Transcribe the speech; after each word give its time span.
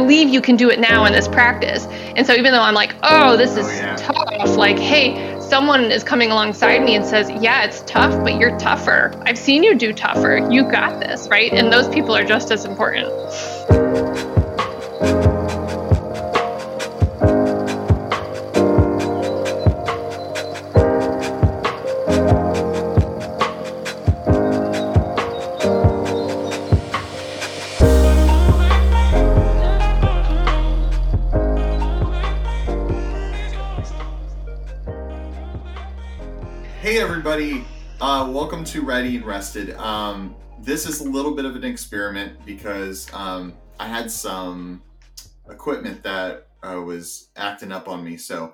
believe 0.00 0.30
you 0.30 0.40
can 0.40 0.56
do 0.56 0.70
it 0.70 0.80
now 0.80 1.04
in 1.04 1.12
this 1.12 1.28
practice. 1.28 1.86
And 2.16 2.26
so 2.26 2.32
even 2.32 2.52
though 2.52 2.62
I'm 2.62 2.74
like, 2.74 2.94
oh, 3.02 3.32
oh 3.32 3.36
this 3.36 3.56
is 3.56 3.66
oh, 3.66 3.70
yeah. 3.70 3.96
tough, 3.96 4.56
like, 4.56 4.78
hey, 4.78 5.38
someone 5.40 5.90
is 5.90 6.02
coming 6.02 6.30
alongside 6.30 6.82
me 6.82 6.94
and 6.94 7.04
says, 7.04 7.30
yeah, 7.30 7.64
it's 7.64 7.82
tough, 7.82 8.22
but 8.24 8.36
you're 8.36 8.56
tougher. 8.58 9.12
I've 9.26 9.38
seen 9.38 9.62
you 9.62 9.74
do 9.74 9.92
tougher. 9.92 10.48
You 10.50 10.62
got 10.62 11.00
this, 11.00 11.28
right? 11.28 11.52
And 11.52 11.70
those 11.72 11.88
people 11.88 12.16
are 12.16 12.24
just 12.24 12.50
as 12.50 12.64
important. 12.64 13.10
Welcome 38.60 38.74
to 38.74 38.86
Ready 38.86 39.16
and 39.16 39.24
Rested. 39.24 39.70
Um, 39.76 40.36
this 40.60 40.86
is 40.86 41.00
a 41.00 41.08
little 41.08 41.34
bit 41.34 41.46
of 41.46 41.56
an 41.56 41.64
experiment 41.64 42.44
because 42.44 43.10
um, 43.14 43.54
I 43.78 43.86
had 43.86 44.10
some 44.10 44.82
equipment 45.48 46.02
that 46.02 46.48
uh, 46.62 46.78
was 46.82 47.30
acting 47.36 47.72
up 47.72 47.88
on 47.88 48.04
me. 48.04 48.18
So 48.18 48.52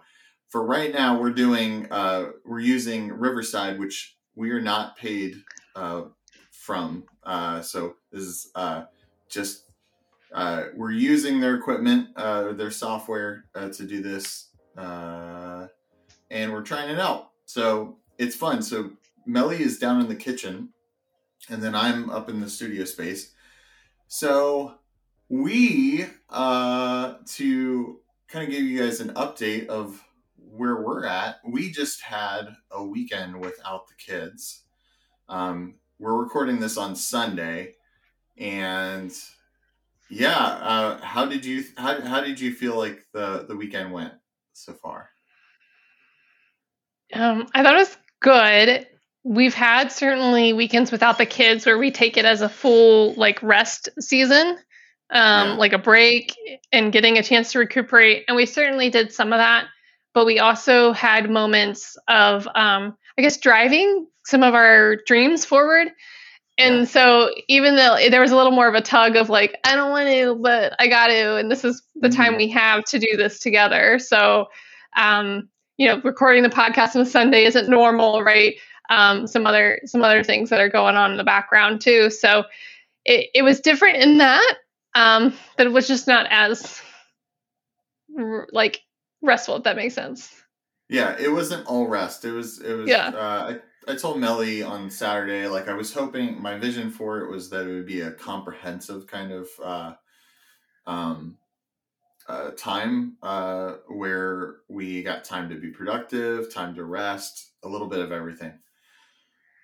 for 0.48 0.65
right 0.65 0.95
now, 0.95 1.20
we're 1.20 1.32
doing 1.32 1.88
uh, 1.91 2.27
we're 2.45 2.60
using 2.60 3.09
Riverside, 3.09 3.80
which 3.80 4.16
we 4.37 4.52
are 4.52 4.60
not 4.60 4.96
paid 4.96 5.42
uh, 5.74 6.02
from. 6.52 7.02
Uh, 7.24 7.60
so 7.60 7.96
this 8.12 8.23
is 8.23 8.51
uh, 8.54 8.84
just 9.29 9.65
we're 10.77 10.93
using 10.93 11.41
their 11.41 11.57
equipment, 11.57 12.15
their 12.15 12.71
software 12.71 13.46
to 13.57 13.84
do 13.84 14.01
this, 14.02 14.51
and 14.77 16.52
we're 16.52 16.62
trying 16.62 16.90
it 16.90 17.01
out. 17.01 17.30
So 17.46 17.96
it's 18.18 18.37
fun. 18.37 18.62
So 18.62 18.93
Meli 19.27 19.60
is 19.60 19.79
down 19.79 20.01
in 20.01 20.09
the 20.09 20.15
kitchen, 20.15 20.71
and 21.49 21.63
then 21.63 21.74
I'm 21.74 22.10
up 22.10 22.29
in 22.29 22.41
the 22.41 22.49
studio 22.49 22.85
space. 22.85 23.33
So 24.09 24.74
we 25.29 26.07
uh 26.30 27.15
to 27.27 28.01
kind 28.29 28.45
of 28.45 28.51
give 28.51 28.63
you 28.63 28.79
guys 28.79 29.01
an 29.01 29.15
update 29.15 29.66
of 29.66 30.02
where 30.37 30.80
we're 30.83 31.05
at. 31.05 31.37
We 31.45 31.71
just 31.71 32.01
had 32.01 32.49
a 32.71 32.83
weekend 32.85 33.41
without 33.41 33.88
the 33.88 33.95
kids. 33.95 34.63
Um, 35.29 35.74
we're 35.99 36.16
recording 36.16 36.61
this 36.61 36.77
on 36.77 36.95
Sunday, 36.95 37.74
and 38.38 39.13
yeah, 40.09 40.37
uh, 40.37 41.01
how 41.01 41.27
did 41.27 41.45
you 41.45 41.65
how, 41.77 42.01
how 42.02 42.21
did 42.21 42.38
you 42.38 42.55
feel 42.55 42.77
like 42.77 43.05
the 43.13 43.45
the 43.49 43.57
weekend 43.57 43.93
went 43.93 44.15
so 44.52 44.73
far? 44.73 45.11
Um, 47.13 47.46
I 47.55 47.63
thought 47.63 47.74
it 47.74 47.79
was 47.79 47.96
good. 48.21 48.87
We've 49.29 49.55
had 49.55 49.91
certainly 49.91 50.52
weekends 50.52 50.93
without 50.93 51.19
the 51.19 51.27
kids 51.27 51.66
where 51.66 51.79
we 51.79 51.91
take 51.91 52.16
it 52.16 52.24
as 52.24 52.43
a 52.43 52.49
full 52.49 53.13
like 53.15 53.43
rest 53.43 53.88
season, 53.99 54.57
um, 55.10 55.49
yeah. 55.49 55.55
like 55.55 55.73
a 55.73 55.79
break 55.79 56.37
and 56.71 56.93
getting 56.93 57.18
a 57.18 57.24
chance 57.24 57.51
to 57.51 57.59
recuperate. 57.59 58.24
And 58.29 58.37
we 58.37 58.46
certainly 58.46 58.88
did 58.88 59.13
some 59.13 59.33
of 59.33 59.38
that, 59.38 59.66
but 60.15 60.27
we 60.27 60.38
also 60.38 60.93
had 60.93 61.29
moments 61.29 61.96
of, 62.07 62.46
um, 62.55 62.96
I 63.18 63.23
guess, 63.23 63.37
driving 63.38 64.06
some 64.25 64.44
of 64.44 64.55
our 64.55 64.99
dreams 65.06 65.44
forward. 65.44 65.88
And 66.56 66.78
yeah. 66.78 66.84
so 66.84 67.31
even 67.49 67.75
though 67.75 67.99
there 68.09 68.21
was 68.21 68.31
a 68.31 68.37
little 68.37 68.53
more 68.53 68.69
of 68.69 68.77
a 68.77 68.81
tug 68.81 69.16
of 69.16 69.28
like, 69.28 69.59
I 69.65 69.75
don't 69.75 69.91
want 69.91 70.09
to, 70.09 70.37
but 70.37 70.75
I 70.78 70.87
got 70.87 71.09
to, 71.09 71.34
and 71.34 71.50
this 71.50 71.65
is 71.65 71.83
the 71.97 72.09
mm-hmm. 72.09 72.16
time 72.16 72.37
we 72.37 72.49
have 72.50 72.84
to 72.84 73.00
do 73.00 73.16
this 73.16 73.41
together. 73.41 73.99
So, 73.99 74.47
um, 74.97 75.49
you 75.78 75.88
know, 75.88 76.00
recording 76.05 76.44
the 76.44 76.49
podcast 76.49 76.95
on 76.95 77.03
a 77.03 77.06
Sunday 77.06 77.45
isn't 77.45 77.69
normal, 77.69 78.23
right? 78.23 78.55
Um, 78.89 79.27
some 79.27 79.47
other 79.47 79.81
some 79.85 80.03
other 80.03 80.23
things 80.23 80.51
that 80.51 80.61
are 80.61 80.69
going 80.69 80.97
on 80.97 81.11
in 81.11 81.17
the 81.17 81.25
background 81.25 81.81
too. 81.81 82.11
So 82.11 82.45
it, 83.05 83.31
it 83.35 83.43
was 83.43 83.61
different 83.61 83.97
in 83.99 84.19
that, 84.19 84.57
um, 84.95 85.35
but 85.57 85.67
it 85.67 85.73
was 85.73 85.89
just 85.89 86.07
not 86.07 86.27
as 86.31 86.81
like 88.53 88.81
restful. 89.23 89.57
If 89.57 89.65
that 89.65 89.77
makes 89.77 89.95
sense. 89.95 90.33
Yeah, 90.89 91.17
it 91.19 91.33
wasn't 91.33 91.67
all 91.67 91.89
rest. 91.89 92.25
It 92.25 92.33
was 92.33 92.61
it 92.61 92.75
was. 92.75 92.89
Yeah. 92.89 93.09
Uh, 93.09 93.55
I 93.87 93.93
I 93.93 93.97
told 93.97 94.19
Meli 94.19 94.63
on 94.63 94.91
Saturday 94.91 95.47
like 95.47 95.69
I 95.69 95.75
was 95.75 95.93
hoping 95.93 96.41
my 96.41 96.59
vision 96.59 96.91
for 96.91 97.21
it 97.21 97.31
was 97.31 97.51
that 97.51 97.67
it 97.67 97.73
would 97.73 97.87
be 97.87 98.01
a 98.03 98.13
comprehensive 98.13 99.07
kind 99.07 99.33
of 99.33 99.49
uh, 99.63 99.93
um, 100.87 101.39
uh, 102.29 102.51
time 102.57 103.17
uh, 103.23 103.75
where 103.89 104.57
we 104.69 105.03
got 105.03 105.25
time 105.25 105.49
to 105.49 105.57
be 105.57 105.71
productive, 105.71 106.53
time 106.53 106.75
to 106.75 106.85
rest, 106.85 107.53
a 107.63 107.69
little 107.69 107.89
bit 107.89 108.01
of 108.01 108.13
everything. 108.13 108.53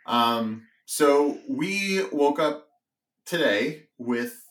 Um, 0.06 0.66
so 0.84 1.38
we 1.48 2.04
woke 2.12 2.38
up 2.38 2.68
today 3.26 3.84
with 3.98 4.42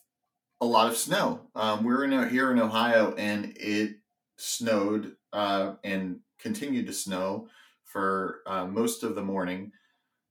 a 0.60 0.66
lot 0.66 0.88
of 0.88 0.96
snow. 0.96 1.40
Um, 1.54 1.84
we're 1.84 2.04
in 2.04 2.30
here 2.30 2.50
in 2.52 2.58
Ohio, 2.58 3.14
and 3.16 3.52
it 3.56 3.96
snowed 4.36 5.16
uh, 5.32 5.74
and 5.84 6.20
continued 6.38 6.86
to 6.86 6.92
snow 6.92 7.48
for 7.84 8.40
uh, 8.46 8.66
most 8.66 9.02
of 9.02 9.14
the 9.14 9.22
morning, 9.22 9.72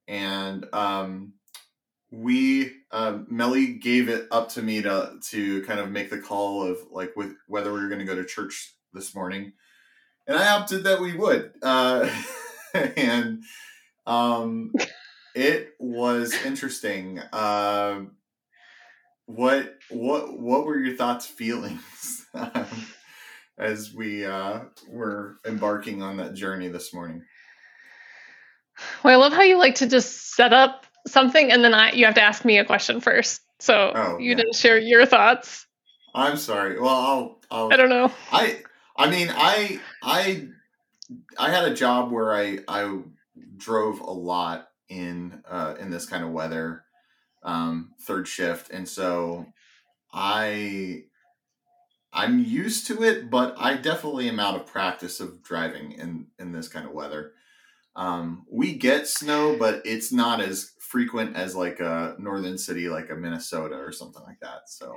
and 0.07 0.65
um, 0.73 1.33
we 2.11 2.71
uh, 2.91 3.19
Meli 3.27 3.73
gave 3.73 4.09
it 4.09 4.27
up 4.31 4.49
to 4.49 4.61
me 4.61 4.81
to 4.81 5.17
to 5.29 5.63
kind 5.63 5.79
of 5.79 5.91
make 5.91 6.09
the 6.09 6.19
call 6.19 6.63
of 6.63 6.77
like 6.91 7.15
with 7.15 7.33
whether 7.47 7.71
we 7.71 7.79
were 7.79 7.87
going 7.87 7.99
to 7.99 8.05
go 8.05 8.15
to 8.15 8.25
church 8.25 8.73
this 8.93 9.13
morning, 9.13 9.53
and 10.27 10.37
I 10.37 10.49
opted 10.57 10.83
that 10.85 10.99
we 10.99 11.15
would, 11.15 11.51
uh, 11.61 12.09
and 12.73 13.43
um, 14.05 14.73
it 15.35 15.73
was 15.79 16.33
interesting. 16.45 17.19
Uh, 17.31 18.01
what 19.25 19.75
what 19.89 20.39
what 20.39 20.65
were 20.65 20.79
your 20.79 20.95
thoughts, 20.95 21.25
feelings 21.25 22.25
um, 22.33 22.65
as 23.57 23.93
we 23.93 24.25
uh, 24.25 24.61
were 24.89 25.37
embarking 25.45 26.01
on 26.01 26.17
that 26.17 26.33
journey 26.33 26.67
this 26.67 26.93
morning? 26.93 27.23
Well, 29.03 29.13
I 29.13 29.23
love 29.23 29.33
how 29.33 29.43
you 29.43 29.57
like 29.57 29.75
to 29.75 29.87
just 29.87 30.35
set 30.35 30.53
up 30.53 30.85
something 31.07 31.51
and 31.51 31.63
then 31.63 31.73
I 31.73 31.91
you 31.91 32.05
have 32.05 32.15
to 32.15 32.21
ask 32.21 32.45
me 32.45 32.57
a 32.57 32.65
question 32.65 32.99
first. 32.99 33.41
So 33.59 33.91
oh, 33.93 34.17
you 34.17 34.31
yeah. 34.31 34.37
didn't 34.37 34.55
share 34.55 34.79
your 34.79 35.05
thoughts. 35.05 35.67
I'm 36.13 36.37
sorry. 36.37 36.79
Well, 36.79 36.89
I'll, 36.89 37.39
I'll 37.49 37.73
I 37.73 37.77
don't 37.77 37.89
know. 37.89 38.11
I 38.31 38.61
I 38.97 39.09
mean, 39.09 39.29
I 39.33 39.79
I 40.03 40.47
I 41.37 41.51
had 41.51 41.65
a 41.65 41.73
job 41.73 42.11
where 42.11 42.33
I 42.33 42.59
I 42.67 42.99
drove 43.57 43.99
a 43.99 44.11
lot 44.11 44.67
in 44.91 45.41
uh 45.49 45.75
in 45.79 45.89
this 45.89 46.05
kind 46.05 46.23
of 46.23 46.31
weather 46.31 46.83
um 47.43 47.91
third 48.01 48.27
shift 48.27 48.69
and 48.69 48.87
so 48.87 49.45
I 50.13 51.05
I'm 52.13 52.43
used 52.43 52.87
to 52.87 53.03
it, 53.03 53.29
but 53.29 53.55
I 53.57 53.77
definitely 53.77 54.27
am 54.27 54.39
out 54.39 54.55
of 54.55 54.65
practice 54.65 55.19
of 55.19 55.41
driving 55.41 55.93
in 55.93 56.27
in 56.39 56.51
this 56.51 56.67
kind 56.67 56.85
of 56.85 56.91
weather. 56.91 57.31
Um, 57.95 58.45
we 58.49 58.75
get 58.75 59.07
snow, 59.07 59.55
but 59.57 59.81
it's 59.85 60.11
not 60.11 60.41
as 60.41 60.73
frequent 60.79 61.35
as 61.35 61.55
like 61.55 61.79
a 61.79 62.15
northern 62.19 62.57
city 62.57 62.89
like 62.89 63.09
a 63.09 63.15
Minnesota 63.15 63.75
or 63.75 63.91
something 63.91 64.23
like 64.23 64.39
that. 64.41 64.67
So, 64.67 64.95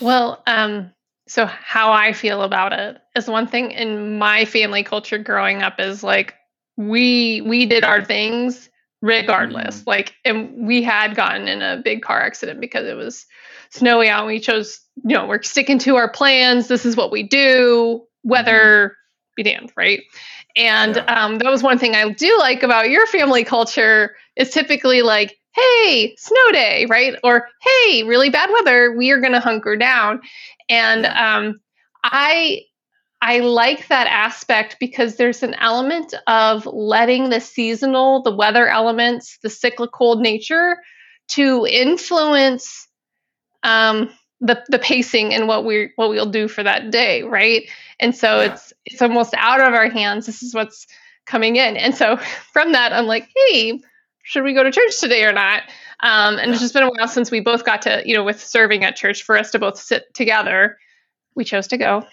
well, 0.00 0.42
um, 0.46 0.92
so 1.28 1.44
how 1.44 1.92
I 1.92 2.12
feel 2.12 2.42
about 2.42 2.72
it 2.72 2.98
is 3.14 3.28
one 3.28 3.46
thing 3.46 3.70
in 3.70 4.18
my 4.18 4.46
family 4.46 4.84
culture 4.84 5.18
growing 5.18 5.62
up 5.62 5.78
is 5.78 6.02
like 6.02 6.34
we 6.76 7.42
we 7.42 7.66
did 7.66 7.84
our 7.84 8.02
things 8.02 8.70
regardless. 9.02 9.80
Mm-hmm. 9.80 9.90
Like, 9.90 10.14
and 10.24 10.66
we 10.66 10.82
had 10.82 11.14
gotten 11.14 11.48
in 11.48 11.60
a 11.60 11.82
big 11.84 12.02
car 12.02 12.22
accident 12.22 12.60
because 12.60 12.86
it 12.86 12.96
was 12.96 13.26
snowy 13.70 14.08
out. 14.08 14.20
And 14.20 14.28
we 14.28 14.40
chose, 14.40 14.80
you 15.04 15.14
know, 15.14 15.26
we're 15.26 15.42
sticking 15.42 15.78
to 15.80 15.96
our 15.96 16.10
plans. 16.10 16.68
This 16.68 16.86
is 16.86 16.96
what 16.96 17.10
we 17.10 17.22
do. 17.22 18.04
Weather 18.22 18.88
mm-hmm. 18.88 19.32
be 19.36 19.42
damned, 19.42 19.72
right? 19.76 20.00
And 20.56 20.96
yeah. 20.96 21.24
um, 21.24 21.38
that 21.38 21.50
was 21.50 21.62
one 21.62 21.78
thing 21.78 21.94
I 21.94 22.08
do 22.10 22.38
like 22.38 22.62
about 22.62 22.90
your 22.90 23.06
family 23.06 23.44
culture 23.44 24.14
is 24.36 24.50
typically 24.50 25.02
like, 25.02 25.36
hey, 25.54 26.14
snow 26.16 26.52
day, 26.52 26.86
right? 26.88 27.14
Or 27.22 27.48
hey, 27.60 28.04
really 28.04 28.30
bad 28.30 28.50
weather, 28.50 28.96
we 28.96 29.10
are 29.10 29.20
going 29.20 29.32
to 29.32 29.40
hunker 29.40 29.76
down. 29.76 30.20
And 30.68 31.06
um, 31.06 31.60
I 32.04 32.62
I 33.22 33.38
like 33.38 33.86
that 33.86 34.08
aspect 34.08 34.78
because 34.80 35.14
there's 35.14 35.44
an 35.44 35.54
element 35.54 36.12
of 36.26 36.66
letting 36.66 37.30
the 37.30 37.40
seasonal, 37.40 38.20
the 38.20 38.34
weather 38.34 38.66
elements, 38.66 39.38
the 39.44 39.48
cyclical 39.48 40.16
nature 40.16 40.78
to 41.28 41.64
influence 41.64 42.88
um, 43.62 44.10
the 44.40 44.60
the 44.68 44.80
pacing 44.80 45.32
and 45.32 45.46
what 45.46 45.64
we 45.64 45.92
what 45.94 46.10
we'll 46.10 46.30
do 46.30 46.48
for 46.48 46.64
that 46.64 46.90
day, 46.90 47.22
right? 47.22 47.70
And 48.00 48.14
so 48.14 48.40
yeah. 48.40 48.52
it's 48.52 48.72
it's 48.84 49.00
almost 49.00 49.34
out 49.36 49.60
of 49.60 49.72
our 49.72 49.88
hands. 49.88 50.26
This 50.26 50.42
is 50.42 50.52
what's 50.52 50.88
coming 51.24 51.54
in. 51.54 51.76
And 51.76 51.94
so 51.94 52.16
from 52.52 52.72
that, 52.72 52.92
I'm 52.92 53.06
like, 53.06 53.28
hey, 53.36 53.80
should 54.24 54.42
we 54.42 54.52
go 54.52 54.64
to 54.64 54.72
church 54.72 54.98
today 54.98 55.22
or 55.22 55.32
not? 55.32 55.62
Um, 56.00 56.38
and 56.38 56.50
it's 56.50 56.60
just 56.60 56.74
been 56.74 56.82
a 56.82 56.90
while 56.90 57.06
since 57.06 57.30
we 57.30 57.38
both 57.38 57.64
got 57.64 57.82
to, 57.82 58.02
you 58.04 58.16
know, 58.16 58.24
with 58.24 58.42
serving 58.42 58.82
at 58.82 58.96
church 58.96 59.22
for 59.22 59.38
us 59.38 59.52
to 59.52 59.60
both 59.60 59.78
sit 59.78 60.12
together. 60.12 60.76
we 61.36 61.44
chose 61.44 61.68
to 61.68 61.78
go, 61.78 62.04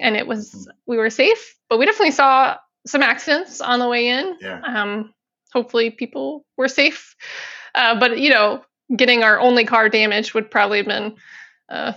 and 0.00 0.16
it 0.16 0.26
was 0.26 0.52
mm-hmm. 0.52 0.70
we 0.86 0.96
were 0.96 1.10
safe, 1.10 1.56
but 1.68 1.78
we 1.78 1.86
definitely 1.86 2.12
saw 2.12 2.56
some 2.86 3.02
accidents 3.02 3.60
on 3.60 3.78
the 3.78 3.88
way 3.88 4.08
in. 4.08 4.36
Yeah. 4.40 4.60
Um, 4.60 5.14
hopefully, 5.52 5.90
people 5.90 6.44
were 6.56 6.68
safe, 6.68 7.14
uh, 7.74 7.98
but 7.98 8.18
you 8.18 8.30
know, 8.30 8.62
getting 8.94 9.22
our 9.22 9.40
only 9.40 9.64
car 9.64 9.88
damaged 9.88 10.34
would 10.34 10.50
probably 10.50 10.78
have 10.78 10.86
been 10.86 11.16
uh, 11.68 11.92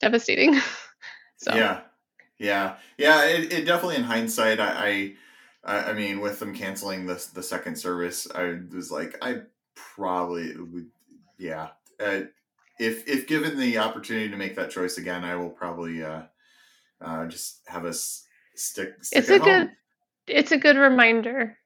devastating. 0.00 0.60
so 1.36 1.54
yeah, 1.54 1.80
yeah, 2.38 2.76
yeah. 2.98 3.24
It, 3.26 3.52
it 3.52 3.64
definitely, 3.64 3.96
in 3.96 4.04
hindsight, 4.04 4.60
I, 4.60 5.14
I, 5.64 5.90
I 5.90 5.92
mean, 5.92 6.20
with 6.20 6.38
them 6.38 6.54
canceling 6.54 7.06
the 7.06 7.24
the 7.34 7.42
second 7.42 7.76
service, 7.76 8.26
I 8.34 8.58
was 8.72 8.90
like, 8.90 9.16
I 9.22 9.42
probably 9.74 10.56
would, 10.56 10.86
yeah. 11.38 11.68
Uh, 11.98 12.22
if 12.78 13.06
if 13.06 13.26
given 13.26 13.58
the 13.58 13.76
opportunity 13.78 14.30
to 14.30 14.36
make 14.36 14.56
that 14.56 14.70
choice 14.70 14.96
again, 14.96 15.22
I 15.22 15.36
will 15.36 15.50
probably 15.50 16.02
uh, 16.02 16.22
uh, 17.00 17.26
just 17.26 17.60
have 17.66 17.84
us 17.84 18.24
stick. 18.54 19.02
stick 19.02 19.18
it's 19.18 19.30
a 19.30 19.38
home. 19.38 19.44
good. 19.46 19.70
It's 20.26 20.52
a 20.52 20.58
good 20.58 20.76
reminder. 20.76 21.56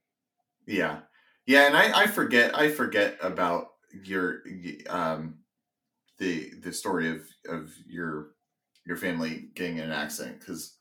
Yeah, 0.66 1.00
yeah, 1.46 1.66
and 1.66 1.76
I 1.76 2.02
I 2.02 2.06
forget 2.06 2.56
I 2.56 2.68
forget 2.70 3.16
about 3.20 3.68
your 4.04 4.42
um 4.88 5.38
the 6.18 6.50
the 6.62 6.72
story 6.72 7.10
of 7.10 7.22
of 7.48 7.72
your 7.86 8.30
your 8.86 8.96
family 8.96 9.48
getting 9.54 9.80
an 9.80 9.92
accident 9.92 10.40
because 10.40 10.76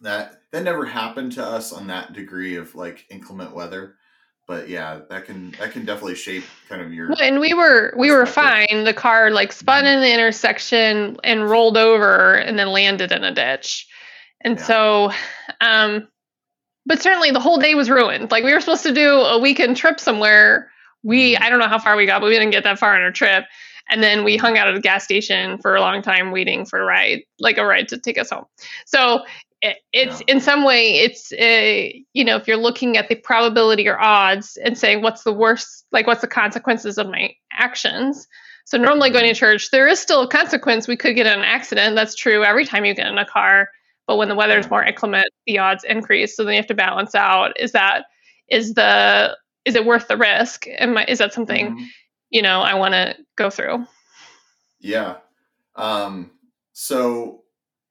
that 0.00 0.42
that 0.52 0.62
never 0.62 0.84
happened 0.84 1.32
to 1.32 1.44
us 1.44 1.72
on 1.72 1.86
that 1.86 2.12
degree 2.12 2.56
of 2.56 2.74
like 2.74 3.06
inclement 3.10 3.54
weather 3.54 3.96
but 4.46 4.68
yeah 4.68 5.00
that 5.10 5.24
can 5.24 5.50
that 5.58 5.72
can 5.72 5.84
definitely 5.84 6.14
shape 6.14 6.44
kind 6.68 6.80
of 6.80 6.92
your 6.92 7.08
well, 7.08 7.20
and 7.20 7.40
we 7.40 7.52
were 7.54 7.92
we 7.96 8.10
were 8.10 8.26
fine. 8.26 8.84
The 8.84 8.94
car 8.94 9.30
like 9.30 9.52
spun 9.52 9.84
mm-hmm. 9.84 9.94
in 9.94 10.00
the 10.00 10.12
intersection 10.12 11.16
and 11.24 11.48
rolled 11.48 11.76
over 11.76 12.34
and 12.34 12.58
then 12.58 12.68
landed 12.68 13.12
in 13.12 13.24
a 13.24 13.32
ditch. 13.32 13.86
And 14.42 14.58
yeah. 14.58 14.64
so 14.64 15.12
um 15.60 16.08
but 16.84 17.02
certainly 17.02 17.32
the 17.32 17.40
whole 17.40 17.58
day 17.58 17.74
was 17.74 17.90
ruined. 17.90 18.30
Like 18.30 18.44
we 18.44 18.52
were 18.52 18.60
supposed 18.60 18.84
to 18.84 18.94
do 18.94 19.10
a 19.10 19.38
weekend 19.38 19.76
trip 19.76 19.98
somewhere. 19.98 20.70
We 21.02 21.34
mm-hmm. 21.34 21.42
i 21.42 21.50
don't 21.50 21.58
know 21.58 21.68
how 21.68 21.78
far 21.78 21.96
we 21.96 22.06
got 22.06 22.20
but 22.20 22.28
we 22.28 22.34
didn't 22.34 22.52
get 22.52 22.64
that 22.64 22.78
far 22.78 22.94
on 22.94 23.02
our 23.02 23.12
trip. 23.12 23.44
And 23.88 24.02
then 24.02 24.24
we 24.24 24.36
hung 24.36 24.58
out 24.58 24.66
at 24.66 24.74
a 24.74 24.80
gas 24.80 25.04
station 25.04 25.58
for 25.58 25.76
a 25.76 25.80
long 25.80 26.02
time 26.02 26.32
waiting 26.32 26.66
for 26.66 26.80
a 26.80 26.84
ride 26.84 27.22
like 27.38 27.58
a 27.58 27.64
ride 27.64 27.88
to 27.88 27.98
take 27.98 28.18
us 28.18 28.30
home. 28.30 28.46
So 28.84 29.24
it's 29.92 30.20
yeah. 30.20 30.34
in 30.34 30.40
some 30.40 30.64
way 30.64 30.94
it's 30.96 31.32
a, 31.34 32.04
you 32.12 32.24
know 32.24 32.36
if 32.36 32.46
you're 32.46 32.56
looking 32.56 32.96
at 32.96 33.08
the 33.08 33.14
probability 33.14 33.88
or 33.88 33.98
odds 33.98 34.56
and 34.62 34.76
saying 34.76 35.02
what's 35.02 35.22
the 35.22 35.32
worst 35.32 35.86
like 35.92 36.06
what's 36.06 36.20
the 36.20 36.26
consequences 36.26 36.98
of 36.98 37.08
my 37.08 37.34
actions? 37.52 38.26
So 38.64 38.78
normally 38.78 39.10
going 39.10 39.24
to 39.24 39.30
mm-hmm. 39.30 39.38
church 39.38 39.70
there 39.70 39.88
is 39.88 39.98
still 39.98 40.22
a 40.22 40.28
consequence. 40.28 40.88
We 40.88 40.96
could 40.96 41.16
get 41.16 41.26
in 41.26 41.38
an 41.38 41.44
accident. 41.44 41.96
That's 41.96 42.14
true 42.14 42.44
every 42.44 42.64
time 42.64 42.84
you 42.84 42.94
get 42.94 43.06
in 43.06 43.18
a 43.18 43.26
car. 43.26 43.68
But 44.06 44.16
when 44.16 44.28
the 44.28 44.34
weather 44.34 44.58
is 44.58 44.70
more 44.70 44.84
inclement 44.84 45.26
the 45.46 45.58
odds 45.58 45.84
increase. 45.84 46.36
So 46.36 46.44
then 46.44 46.54
you 46.54 46.58
have 46.58 46.66
to 46.68 46.74
balance 46.74 47.14
out 47.14 47.58
is 47.58 47.72
that 47.72 48.04
is 48.48 48.74
the 48.74 49.36
is 49.64 49.74
it 49.74 49.86
worth 49.86 50.08
the 50.08 50.16
risk? 50.16 50.66
And 50.78 50.98
is 51.08 51.18
that 51.18 51.32
something 51.32 51.72
mm-hmm. 51.72 51.84
you 52.30 52.42
know 52.42 52.60
i 52.60 52.74
want 52.74 52.94
to 52.94 53.16
go 53.36 53.50
through? 53.50 53.86
Yeah. 54.80 55.16
Um 55.74 56.30
so 56.72 57.42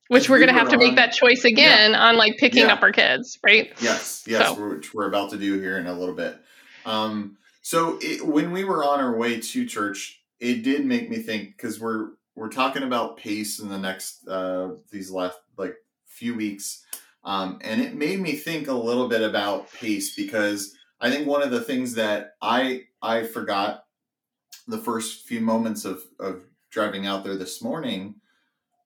which 0.07 0.29
we're 0.29 0.35
we 0.35 0.45
going 0.45 0.53
to 0.53 0.59
have 0.59 0.69
to 0.69 0.75
on, 0.75 0.79
make 0.79 0.95
that 0.95 1.13
choice 1.13 1.43
again 1.43 1.91
yeah. 1.91 2.07
on 2.07 2.17
like 2.17 2.37
picking 2.37 2.65
yeah. 2.65 2.73
up 2.73 2.81
our 2.81 2.91
kids 2.91 3.39
right 3.43 3.73
yes 3.81 4.23
yes 4.27 4.47
so. 4.47 4.69
which 4.69 4.93
we're 4.93 5.07
about 5.07 5.31
to 5.31 5.37
do 5.37 5.59
here 5.59 5.77
in 5.77 5.87
a 5.87 5.93
little 5.93 6.15
bit 6.15 6.37
um 6.85 7.37
so 7.61 7.97
it, 8.01 8.25
when 8.25 8.51
we 8.51 8.63
were 8.63 8.83
on 8.83 8.99
our 8.99 9.15
way 9.15 9.39
to 9.39 9.65
church 9.65 10.21
it 10.39 10.63
did 10.63 10.85
make 10.85 11.09
me 11.09 11.17
think 11.17 11.55
because 11.55 11.79
we're 11.79 12.09
we're 12.35 12.49
talking 12.49 12.83
about 12.83 13.17
pace 13.17 13.59
in 13.59 13.69
the 13.69 13.77
next 13.77 14.27
uh 14.27 14.69
these 14.91 15.11
last 15.11 15.37
like 15.57 15.75
few 16.05 16.35
weeks 16.35 16.83
um 17.23 17.59
and 17.61 17.81
it 17.81 17.95
made 17.95 18.19
me 18.19 18.33
think 18.33 18.67
a 18.67 18.73
little 18.73 19.07
bit 19.07 19.21
about 19.21 19.71
pace 19.73 20.15
because 20.15 20.75
i 21.01 21.09
think 21.09 21.27
one 21.27 21.41
of 21.41 21.51
the 21.51 21.61
things 21.61 21.95
that 21.95 22.35
i 22.41 22.83
i 23.01 23.23
forgot 23.23 23.85
the 24.67 24.77
first 24.77 25.27
few 25.27 25.41
moments 25.41 25.85
of 25.85 26.03
of 26.19 26.43
driving 26.69 27.05
out 27.05 27.23
there 27.23 27.35
this 27.35 27.61
morning 27.61 28.15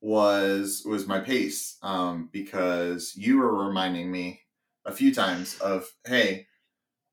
was 0.01 0.83
was 0.85 1.07
my 1.07 1.19
pace 1.19 1.77
um, 1.81 2.29
because 2.31 3.13
you 3.15 3.37
were 3.37 3.67
reminding 3.67 4.11
me 4.11 4.41
a 4.85 4.91
few 4.91 5.13
times 5.13 5.57
of 5.59 5.91
hey 6.05 6.47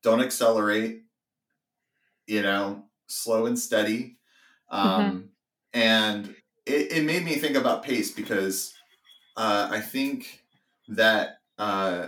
don't 0.03 0.21
accelerate 0.21 1.01
you 2.27 2.41
know 2.41 2.83
slow 3.07 3.45
and 3.45 3.59
steady 3.59 4.17
mm-hmm. 4.71 4.87
um, 4.87 5.05
mm-hmm. 5.05 5.19
and 5.73 6.35
it, 6.65 6.91
it, 6.91 7.03
made 7.05 7.23
me 7.23 7.35
think 7.35 7.55
about 7.55 7.83
pace 7.83 8.11
because 8.11 8.73
uh, 9.35 9.67
i 9.71 9.81
think 9.81 10.43
that 10.87 11.39
uh, 11.57 12.07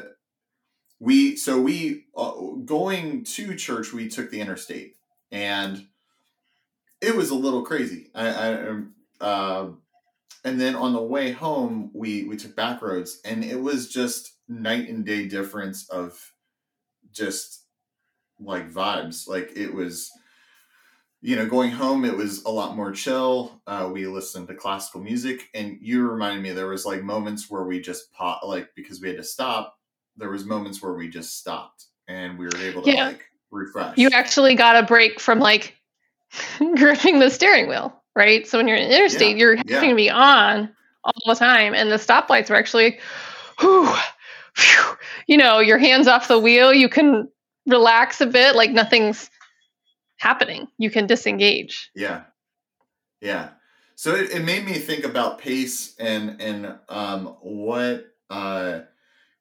we 1.00 1.36
so 1.36 1.60
we 1.60 2.06
uh, 2.16 2.32
going 2.64 3.24
to 3.26 3.56
church 3.56 3.92
we 3.92 4.08
took 4.08 4.32
the 4.32 4.40
interstate 4.40 4.96
and 5.32 5.86
it 7.02 7.16
was 7.16 7.32
a 7.32 7.36
little 7.36 7.64
crazy 7.64 8.10
i, 8.16 8.28
I 8.30 8.68
um, 8.68 8.94
uh, 9.20 9.68
and 10.44 10.60
then 10.60 10.76
on 10.76 10.94
the 10.94 11.02
way 11.02 11.32
home 11.32 11.92
we 11.94 12.24
we 12.24 12.38
took 12.38 12.56
back 12.56 12.82
roads 12.82 13.20
and 13.26 13.44
it 13.44 13.60
was 13.60 13.90
just 13.90 14.38
night 14.48 14.90
and 14.90 15.06
day 15.06 15.28
difference 15.28 15.90
of 15.90 16.34
just 17.12 17.66
like 18.40 18.72
vibes. 18.72 19.28
Like 19.28 19.52
it 19.56 19.74
was 19.74 20.10
you 21.22 21.36
know 21.36 21.48
going 21.48 21.72
home 21.72 22.06
it 22.06 22.16
was 22.16 22.44
a 22.46 22.50
lot 22.50 22.76
more 22.76 22.92
chill. 22.92 23.62
Uh, 23.68 23.90
we 23.92 24.08
listened 24.08 24.48
to 24.48 24.56
classical 24.56 25.02
music 25.02 25.50
and 25.54 25.78
you 25.82 26.08
reminded 26.08 26.42
me 26.42 26.52
there 26.52 26.68
was 26.68 26.86
like 26.86 27.04
moments 27.04 27.50
where 27.50 27.64
we 27.64 27.82
just 27.82 28.12
pop 28.14 28.42
like 28.44 28.70
because 28.76 29.02
we 29.02 29.10
had 29.10 29.18
to 29.18 29.24
stop 29.24 29.76
there 30.20 30.30
was 30.30 30.46
moments 30.46 30.82
where 30.82 30.94
we 30.94 31.10
just 31.10 31.40
stopped 31.40 31.86
and 32.08 32.38
we 32.38 32.46
were 32.46 32.58
able 32.58 32.82
to 32.84 32.92
yeah. 32.92 33.08
like 33.08 33.26
refresh. 33.52 33.98
You 33.98 34.10
actually 34.12 34.56
got 34.56 34.76
a 34.76 34.86
break 34.86 35.20
from 35.20 35.40
like 35.40 35.76
gripping 36.58 37.20
the 37.20 37.30
steering 37.30 37.68
wheel 37.68 37.99
right? 38.20 38.46
So 38.46 38.60
when 38.60 38.68
you're 38.68 38.78
in 38.78 38.92
interstate, 38.92 39.38
yeah, 39.38 39.40
you're 39.40 39.56
having 39.56 39.70
yeah. 39.70 39.90
to 39.90 39.96
be 39.96 40.10
on 40.10 40.70
all 41.06 41.14
the 41.26 41.36
time, 41.36 41.74
and 41.74 41.90
the 41.90 41.96
stoplights 41.96 42.52
are 42.52 42.56
actually, 42.56 43.00
whew, 43.60 43.86
whew, 44.58 44.98
you 45.28 45.38
know, 45.38 45.60
your 45.60 45.78
hands 45.78 46.08
off 46.08 46.28
the 46.28 46.38
wheel. 46.38 46.74
You 46.74 46.90
can 46.90 47.30
relax 47.66 48.20
a 48.20 48.26
bit, 48.26 48.56
like 48.56 48.72
nothing's 48.72 49.30
happening. 50.18 50.68
You 50.78 50.92
can 50.92 51.08
disengage. 51.08 51.90
Yeah, 51.96 52.24
yeah. 53.22 53.52
So 53.96 54.16
it, 54.16 54.32
it 54.32 54.44
made 54.44 54.66
me 54.66 54.74
think 54.74 55.06
about 55.06 55.40
pace 55.40 55.96
and 55.98 56.42
and 56.42 56.76
um, 56.90 57.38
what 57.42 58.14
uh, 58.30 58.82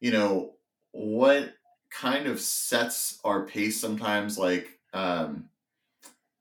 you 0.00 0.12
know 0.12 0.52
what 0.92 1.52
kind 1.90 2.28
of 2.28 2.40
sets 2.40 3.18
our 3.24 3.44
pace 3.46 3.80
sometimes 3.80 4.38
like 4.38 4.78
um 4.92 5.48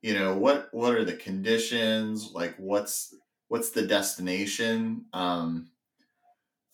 you 0.08 0.14
know 0.14 0.38
what 0.38 0.70
what 0.72 0.96
are 0.96 1.04
the 1.04 1.18
conditions? 1.18 2.32
Like 2.34 2.56
what's 2.58 3.14
what's 3.50 3.72
the 3.72 3.86
destination? 3.86 5.04
Um 5.12 5.70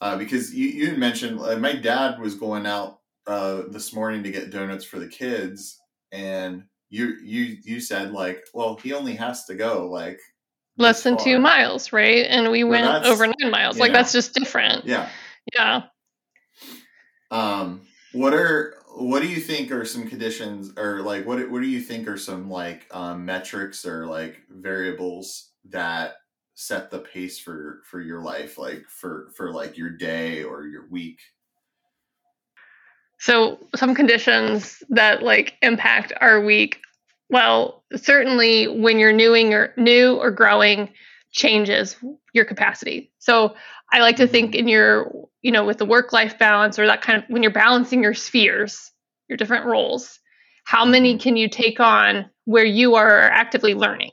uh, 0.02 0.18
because 0.18 0.54
you, 0.54 0.68
you 0.68 0.98
mentioned 0.98 1.40
uh, 1.40 1.56
my 1.56 1.74
dad 1.74 2.20
was 2.20 2.36
going 2.36 2.68
out 2.68 3.00
uh, 3.26 3.62
this 3.70 3.94
morning 3.94 4.22
to 4.22 4.32
get 4.32 4.52
donuts 4.52 4.86
for 4.86 5.00
the 5.00 5.08
kids 5.08 5.80
and 6.12 6.66
you 6.90 7.16
you 7.24 7.58
you 7.64 7.80
said 7.80 8.12
like 8.12 8.44
well 8.54 8.76
he 8.76 8.94
only 8.94 9.16
has 9.16 9.46
to 9.46 9.56
go 9.56 9.90
like 9.90 10.20
less 10.78 11.02
than 11.02 11.16
far. 11.16 11.26
two 11.26 11.40
miles 11.40 11.92
right? 11.92 12.28
And 12.30 12.52
we 12.52 12.64
well, 12.64 12.84
went 12.84 13.06
over 13.06 13.26
nine 13.26 13.50
miles. 13.50 13.80
Like 13.80 13.94
know, 13.94 13.98
that's 13.98 14.12
just 14.12 14.36
different. 14.36 14.86
Yeah. 14.86 15.10
Yeah. 15.56 15.84
Um 17.32 17.82
what 18.12 18.36
are 18.36 18.76
what 18.96 19.22
do 19.22 19.28
you 19.28 19.40
think 19.40 19.72
are 19.72 19.86
some 19.86 20.08
conditions 20.08 20.72
or 20.78 21.02
like 21.02 21.26
what 21.26 21.50
what 21.50 21.62
do 21.62 21.68
you 21.68 21.82
think 21.82 22.08
are 22.08 22.18
some 22.18 22.50
like 22.50 22.88
um, 22.92 23.26
metrics 23.26 23.86
or 23.86 24.06
like 24.06 24.42
variables 24.50 25.52
that 25.70 26.16
set 26.54 26.92
the 26.92 27.00
pace 27.00 27.40
for 27.40 27.82
for 27.86 28.00
your 28.02 28.22
life 28.22 28.60
like 28.60 28.84
for 28.88 29.32
for 29.36 29.52
like 29.52 29.78
your 29.78 29.90
day 29.90 30.44
or 30.44 30.68
your 30.68 30.88
week? 30.90 31.20
So 33.20 33.58
some 33.76 33.96
conditions 33.96 34.84
that 34.90 35.24
like 35.24 35.56
impact 35.62 36.14
our 36.22 36.42
week. 36.42 36.80
Well 37.30 37.84
certainly 37.96 38.68
when 38.68 39.00
you're 39.00 39.14
newing 39.14 39.56
or 39.56 39.74
new 39.76 40.16
or 40.16 40.30
growing 40.30 40.90
changes 41.34 41.98
your 42.34 42.46
capacity 42.46 43.12
so 43.20 43.54
i 43.92 44.00
like 44.00 44.16
to 44.16 44.28
think 44.28 44.52
mm-hmm. 44.52 44.60
in 44.60 44.68
your 44.70 45.12
you 45.44 45.52
know, 45.52 45.66
with 45.66 45.78
the 45.78 45.86
work 45.86 46.12
life 46.12 46.40
balance 46.40 46.80
or 46.80 46.88
that 46.88 47.02
kind 47.02 47.22
of 47.22 47.30
when 47.30 47.44
you're 47.44 47.52
balancing 47.52 48.02
your 48.02 48.14
spheres, 48.16 48.92
your 49.28 49.38
different 49.38 49.66
roles, 49.66 50.20
how 50.64 50.86
many 50.86 51.14
mm-hmm. 51.14 51.22
can 51.22 51.38
you 51.38 51.50
take 51.50 51.80
on 51.80 52.30
where 52.46 52.66
you 52.66 52.96
are 52.96 53.30
actively 53.30 53.76
learning? 53.76 54.12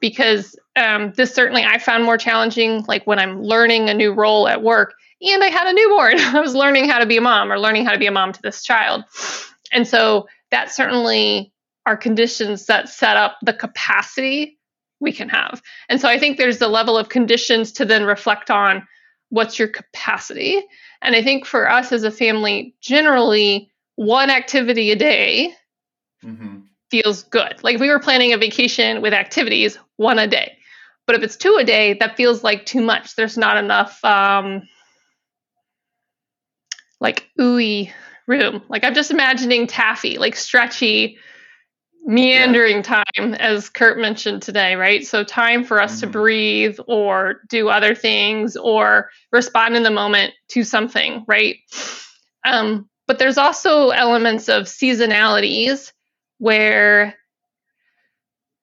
Because 0.00 0.58
um, 0.76 1.12
this 1.16 1.32
certainly 1.32 1.62
I 1.62 1.78
found 1.78 2.04
more 2.04 2.18
challenging, 2.18 2.84
like 2.88 3.06
when 3.06 3.20
I'm 3.20 3.42
learning 3.42 3.88
a 3.88 3.94
new 3.94 4.12
role 4.12 4.48
at 4.48 4.62
work 4.62 4.94
and 5.22 5.42
I 5.42 5.46
had 5.46 5.68
a 5.68 5.72
newborn. 5.72 6.18
I 6.18 6.40
was 6.40 6.54
learning 6.54 6.88
how 6.88 6.98
to 6.98 7.06
be 7.06 7.16
a 7.16 7.22
mom 7.22 7.50
or 7.50 7.58
learning 7.58 7.86
how 7.86 7.92
to 7.92 7.98
be 7.98 8.06
a 8.06 8.12
mom 8.12 8.32
to 8.32 8.42
this 8.42 8.62
child. 8.62 9.04
And 9.72 9.86
so 9.86 10.26
that 10.50 10.72
certainly 10.72 11.52
are 11.86 11.96
conditions 11.96 12.66
that 12.66 12.88
set 12.88 13.16
up 13.16 13.38
the 13.42 13.52
capacity 13.52 14.58
we 15.00 15.12
can 15.12 15.28
have. 15.28 15.62
And 15.88 16.00
so 16.00 16.08
I 16.08 16.18
think 16.18 16.36
there's 16.36 16.60
a 16.60 16.68
level 16.68 16.96
of 16.96 17.08
conditions 17.08 17.72
to 17.72 17.84
then 17.84 18.04
reflect 18.04 18.50
on 18.50 18.86
what's 19.28 19.58
your 19.58 19.68
capacity? 19.68 20.62
And 21.02 21.16
I 21.16 21.22
think 21.22 21.44
for 21.44 21.68
us 21.68 21.92
as 21.92 22.04
a 22.04 22.10
family, 22.10 22.74
generally, 22.80 23.70
one 23.96 24.30
activity 24.30 24.90
a 24.90 24.96
day 24.96 25.54
mm-hmm. 26.24 26.60
feels 26.90 27.24
good. 27.24 27.62
Like 27.62 27.76
if 27.76 27.80
we 27.80 27.90
were 27.90 27.98
planning 27.98 28.32
a 28.32 28.38
vacation 28.38 29.02
with 29.02 29.12
activities, 29.12 29.78
one 29.96 30.18
a 30.18 30.26
day. 30.26 30.56
But 31.06 31.16
if 31.16 31.22
it's 31.22 31.36
two 31.36 31.56
a 31.60 31.64
day, 31.64 31.94
that 31.94 32.16
feels 32.16 32.42
like 32.42 32.64
too 32.64 32.80
much. 32.80 33.14
There's 33.14 33.36
not 33.36 33.56
enough 33.56 34.02
um, 34.04 34.62
like 37.00 37.28
ooey 37.38 37.92
room. 38.26 38.62
Like 38.68 38.84
I'm 38.84 38.94
just 38.94 39.10
imagining 39.10 39.66
taffy, 39.66 40.16
like 40.18 40.34
stretchy, 40.34 41.18
meandering 42.04 42.76
yeah. 42.76 43.02
time, 43.16 43.34
as 43.34 43.70
Kurt 43.70 43.98
mentioned 43.98 44.42
today, 44.42 44.76
right? 44.76 45.06
So 45.06 45.24
time 45.24 45.64
for 45.64 45.80
us 45.80 45.92
mm-hmm. 45.92 46.00
to 46.00 46.06
breathe 46.06 46.78
or 46.86 47.40
do 47.48 47.68
other 47.68 47.94
things 47.94 48.56
or 48.56 49.10
respond 49.32 49.76
in 49.76 49.82
the 49.82 49.90
moment 49.90 50.34
to 50.50 50.64
something, 50.64 51.24
right? 51.26 51.56
Um, 52.44 52.88
but 53.06 53.18
there's 53.18 53.38
also 53.38 53.90
elements 53.90 54.48
of 54.48 54.64
seasonalities 54.64 55.92
where 56.38 57.16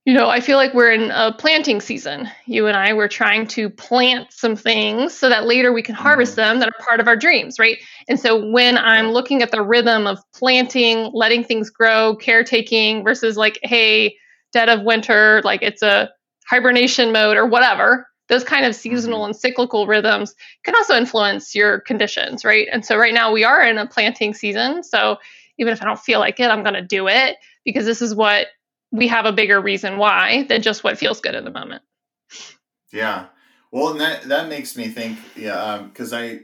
you 0.05 0.15
know, 0.15 0.29
I 0.29 0.39
feel 0.39 0.57
like 0.57 0.73
we're 0.73 0.91
in 0.91 1.11
a 1.11 1.31
planting 1.31 1.79
season. 1.79 2.27
You 2.47 2.65
and 2.65 2.75
I 2.75 2.93
were 2.93 3.07
trying 3.07 3.45
to 3.47 3.69
plant 3.69 4.33
some 4.33 4.55
things 4.55 5.15
so 5.15 5.29
that 5.29 5.45
later 5.45 5.71
we 5.71 5.83
can 5.83 5.93
harvest 5.93 6.31
mm-hmm. 6.31 6.41
them 6.41 6.59
that 6.59 6.69
are 6.69 6.85
part 6.85 6.99
of 6.99 7.07
our 7.07 7.15
dreams, 7.15 7.59
right? 7.59 7.77
And 8.07 8.19
so 8.19 8.49
when 8.49 8.79
I'm 8.79 9.09
looking 9.09 9.43
at 9.43 9.51
the 9.51 9.61
rhythm 9.61 10.07
of 10.07 10.19
planting, 10.33 11.11
letting 11.13 11.43
things 11.43 11.69
grow, 11.69 12.15
caretaking 12.15 13.03
versus 13.03 13.37
like, 13.37 13.59
hey, 13.61 14.15
dead 14.51 14.69
of 14.69 14.81
winter, 14.81 15.41
like 15.43 15.61
it's 15.61 15.83
a 15.83 16.09
hibernation 16.47 17.11
mode 17.11 17.37
or 17.37 17.45
whatever, 17.45 18.07
those 18.27 18.43
kind 18.43 18.65
of 18.65 18.73
seasonal 18.73 19.19
mm-hmm. 19.19 19.27
and 19.27 19.35
cyclical 19.35 19.85
rhythms 19.85 20.33
can 20.63 20.75
also 20.75 20.95
influence 20.95 21.53
your 21.53 21.79
conditions, 21.79 22.43
right? 22.43 22.67
And 22.71 22.83
so 22.83 22.97
right 22.97 23.13
now 23.13 23.31
we 23.31 23.43
are 23.43 23.61
in 23.61 23.77
a 23.77 23.85
planting 23.85 24.33
season. 24.33 24.83
So 24.83 25.17
even 25.59 25.73
if 25.73 25.81
I 25.83 25.85
don't 25.85 25.99
feel 25.99 26.19
like 26.19 26.39
it, 26.39 26.49
I'm 26.49 26.63
going 26.63 26.73
to 26.73 26.81
do 26.81 27.07
it 27.07 27.37
because 27.63 27.85
this 27.85 28.01
is 28.01 28.15
what 28.15 28.47
we 28.91 29.07
have 29.07 29.25
a 29.25 29.31
bigger 29.31 29.59
reason 29.61 29.97
why 29.97 30.43
than 30.43 30.61
just 30.61 30.83
what 30.83 30.97
feels 30.97 31.21
good 31.21 31.35
in 31.35 31.45
the 31.45 31.51
moment. 31.51 31.81
Yeah. 32.91 33.27
Well, 33.71 33.91
and 33.91 34.01
that 34.01 34.23
that 34.23 34.49
makes 34.49 34.75
me 34.75 34.89
think, 34.89 35.17
yeah, 35.35 35.83
because 35.87 36.11
um, 36.13 36.19
I 36.19 36.39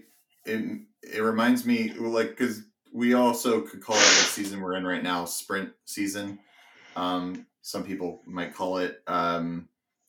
it, 0.46 0.82
it 1.04 1.22
reminds 1.22 1.66
me 1.66 1.92
like 1.94 2.30
because 2.30 2.62
we 2.94 3.14
also 3.14 3.62
could 3.62 3.82
call 3.82 3.98
it 3.98 4.00
the 4.00 4.06
season 4.06 4.62
we're 4.62 4.76
in 4.76 4.86
right 4.86 5.04
now, 5.04 5.26
sprint 5.26 5.72
season. 5.86 6.40
Um, 6.96 7.46
some 7.62 7.84
people 7.84 8.22
might 8.26 8.56
call 8.56 8.78
it, 8.78 9.02
um, 9.08 9.68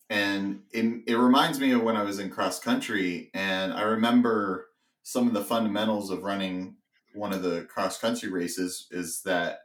and 0.09 0.61
it 0.71 1.03
it 1.09 1.17
reminds 1.17 1.59
me 1.59 1.73
of 1.73 1.83
when 1.83 1.97
I 1.97 2.05
was 2.05 2.21
in 2.21 2.31
cross 2.31 2.61
country, 2.61 3.31
and 3.35 3.73
I 3.73 3.83
remember 3.83 4.69
some 5.03 5.27
of 5.27 5.35
the 5.35 5.45
fundamentals 5.45 6.11
of 6.11 6.23
running 6.23 6.77
one 7.15 7.33
of 7.33 7.43
the 7.43 7.63
cross 7.63 7.99
country 7.99 8.31
races 8.31 8.87
is 8.93 9.23
that 9.23 9.61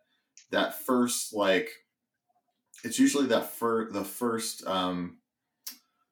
that 0.50 0.84
first 0.84 1.34
like 1.36 1.70
it's 2.84 3.00
usually 3.00 3.28
that 3.28 3.52
for 3.52 3.90
the 3.92 4.04
first 4.04 4.66
um, 4.68 5.18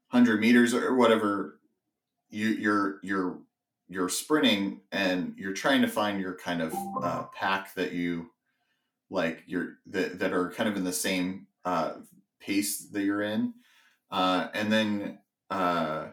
hundred 0.07 0.39
meters 0.39 0.73
or 0.73 0.95
whatever 0.95 1.59
you 2.29 2.47
you're 2.47 2.99
you're 3.03 3.39
you're 3.89 4.09
sprinting 4.09 4.79
and 4.91 5.33
you're 5.37 5.53
trying 5.53 5.81
to 5.81 5.87
find 5.87 6.21
your 6.21 6.33
kind 6.33 6.61
of 6.61 6.73
uh, 7.03 7.23
pack 7.35 7.73
that 7.75 7.91
you 7.91 8.31
like 9.09 9.43
you're 9.45 9.77
that, 9.87 10.19
that 10.19 10.33
are 10.33 10.49
kind 10.51 10.69
of 10.69 10.77
in 10.77 10.85
the 10.85 10.93
same 10.93 11.47
uh, 11.65 11.93
pace 12.39 12.79
that 12.79 13.03
you're 13.03 13.21
in. 13.21 13.53
Uh, 14.09 14.47
and 14.53 14.71
then 14.71 15.19
uh, 15.49 16.07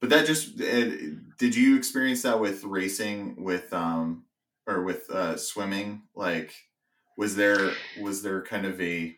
but 0.00 0.10
that 0.10 0.26
just 0.26 0.58
it, 0.60 1.36
did 1.36 1.54
you 1.54 1.76
experience 1.76 2.22
that 2.22 2.40
with 2.40 2.64
racing 2.64 3.42
with 3.42 3.72
um 3.72 4.24
or 4.66 4.82
with 4.82 5.08
uh, 5.10 5.36
swimming? 5.36 6.02
Like 6.14 6.54
was 7.16 7.36
there 7.36 7.72
was 8.00 8.22
there 8.22 8.42
kind 8.42 8.64
of 8.64 8.80
a 8.80 9.16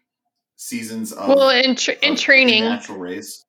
seasons 0.58 1.12
of 1.12 1.28
well 1.28 1.50
in, 1.50 1.76
tra- 1.76 1.96
in 2.02 2.16
training. 2.16 2.64
natural 2.64 2.98
race. 2.98 3.44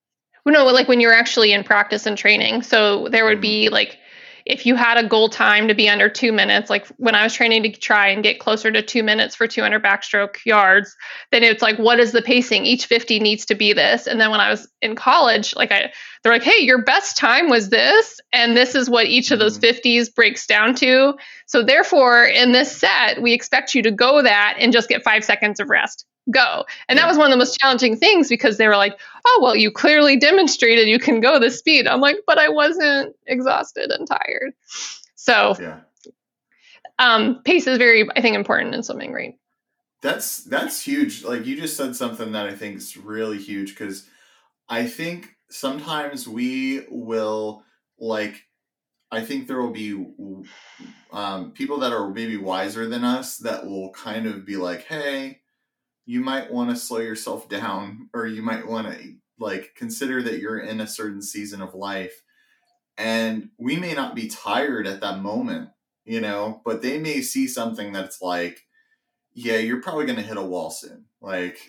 Well, 0.45 0.53
no 0.53 0.71
like 0.71 0.87
when 0.87 1.01
you're 1.01 1.13
actually 1.13 1.51
in 1.51 1.63
practice 1.63 2.05
and 2.05 2.17
training. 2.17 2.61
So 2.61 3.09
there 3.09 3.25
would 3.25 3.35
mm-hmm. 3.35 3.41
be 3.41 3.69
like 3.69 3.97
if 4.45 4.65
you 4.65 4.75
had 4.75 4.97
a 4.97 5.07
goal 5.07 5.27
time 5.27 5.67
to 5.67 5.73
be 5.73 5.89
under 5.89 6.07
two 6.07 6.31
minutes 6.31 6.69
like 6.69 6.87
when 6.97 7.13
i 7.13 7.23
was 7.23 7.33
training 7.33 7.61
to 7.61 7.71
try 7.71 8.07
and 8.07 8.23
get 8.23 8.39
closer 8.39 8.71
to 8.71 8.81
two 8.81 9.03
minutes 9.03 9.35
for 9.35 9.47
200 9.47 9.83
backstroke 9.83 10.37
yards 10.45 10.95
then 11.31 11.43
it's 11.43 11.61
like 11.61 11.77
what 11.77 11.99
is 11.99 12.13
the 12.13 12.21
pacing? 12.21 12.65
Each 12.65 12.85
50 12.85 13.19
needs 13.19 13.45
to 13.45 13.55
be 13.55 13.73
this. 13.73 14.07
And 14.07 14.19
then 14.19 14.31
when 14.31 14.39
i 14.39 14.49
was 14.49 14.67
in 14.81 14.95
college 14.95 15.55
like 15.55 15.71
i 15.71 15.91
they're 16.23 16.33
like 16.33 16.43
hey 16.43 16.63
your 16.63 16.83
best 16.83 17.17
time 17.17 17.49
was 17.49 17.69
this 17.69 18.19
and 18.31 18.55
this 18.55 18.75
is 18.75 18.89
what 18.89 19.07
each 19.07 19.31
of 19.31 19.39
those 19.39 19.57
50s 19.57 19.83
mm-hmm. 19.83 20.13
breaks 20.15 20.45
down 20.45 20.75
to. 20.75 21.15
So 21.47 21.63
therefore 21.63 22.23
in 22.25 22.51
this 22.51 22.75
set 22.75 23.21
we 23.21 23.33
expect 23.33 23.75
you 23.75 23.81
to 23.83 23.91
go 23.91 24.21
that 24.21 24.57
and 24.59 24.71
just 24.71 24.89
get 24.89 25.03
five 25.03 25.25
seconds 25.25 25.59
of 25.59 25.69
rest 25.69 26.05
go. 26.31 26.65
And 26.87 26.97
that 26.99 27.07
was 27.07 27.17
one 27.17 27.27
of 27.27 27.31
the 27.31 27.37
most 27.37 27.59
challenging 27.59 27.95
things 27.95 28.29
because 28.29 28.57
they 28.57 28.67
were 28.67 28.77
like, 28.77 28.99
oh, 29.25 29.39
well, 29.41 29.55
you 29.55 29.71
clearly 29.71 30.17
demonstrated 30.17 30.87
you 30.87 30.99
can 30.99 31.19
go 31.19 31.39
this 31.39 31.59
speed. 31.59 31.87
I'm 31.87 32.01
like, 32.01 32.17
but 32.25 32.37
I 32.37 32.49
wasn't 32.49 33.15
exhausted 33.27 33.91
and 33.91 34.07
tired. 34.07 34.53
So, 35.15 35.55
yeah. 35.59 35.79
um, 36.97 37.41
pace 37.43 37.67
is 37.67 37.77
very, 37.77 38.07
I 38.15 38.21
think, 38.21 38.35
important 38.35 38.75
in 38.75 38.83
swimming, 38.83 39.13
right? 39.13 39.35
That's 40.01 40.45
that's 40.45 40.81
huge. 40.81 41.25
Like 41.25 41.45
you 41.45 41.57
just 41.57 41.75
said 41.75 41.93
something 41.93 42.31
that 42.31 42.45
I 42.45 42.55
think 42.55 42.77
is 42.77 42.95
really 42.95 43.37
huge 43.37 43.71
because 43.71 44.07
I 44.69 44.85
think 44.87 45.35
sometimes 45.49 46.25
we 46.25 46.85
will 46.89 47.63
like 47.99 48.41
I 49.11 49.21
think 49.21 49.47
there 49.47 49.61
will 49.61 49.71
be 49.71 50.05
um, 51.11 51.51
people 51.51 51.79
that 51.79 51.91
are 51.91 52.09
maybe 52.09 52.37
wiser 52.37 52.87
than 52.87 53.03
us 53.03 53.37
that 53.37 53.65
will 53.65 53.89
kind 53.91 54.27
of 54.27 54.45
be 54.45 54.55
like, 54.55 54.85
"Hey, 54.85 55.38
you 56.09 56.21
might 56.21 56.51
want 56.51 56.71
to 56.71 56.75
slow 56.75 56.97
yourself 56.97 57.47
down 57.47 58.09
or 58.15 58.25
you 58.25 58.41
might 58.41 58.67
want 58.67 58.91
to 58.91 59.13
like 59.37 59.75
consider 59.75 60.23
that 60.23 60.39
you're 60.39 60.57
in 60.57 60.81
a 60.81 60.87
certain 60.87 61.21
season 61.21 61.61
of 61.61 61.75
life 61.75 62.23
and 62.97 63.49
we 63.59 63.75
may 63.75 63.93
not 63.93 64.15
be 64.15 64.27
tired 64.27 64.87
at 64.87 65.01
that 65.01 65.19
moment 65.19 65.69
you 66.05 66.19
know 66.19 66.63
but 66.65 66.81
they 66.81 66.97
may 66.97 67.21
see 67.21 67.47
something 67.47 67.93
that's 67.93 68.23
like 68.23 68.65
yeah 69.35 69.57
you're 69.57 69.83
probably 69.83 70.03
going 70.03 70.17
to 70.17 70.25
hit 70.25 70.35
a 70.35 70.41
wall 70.41 70.71
soon 70.71 71.05
like 71.21 71.59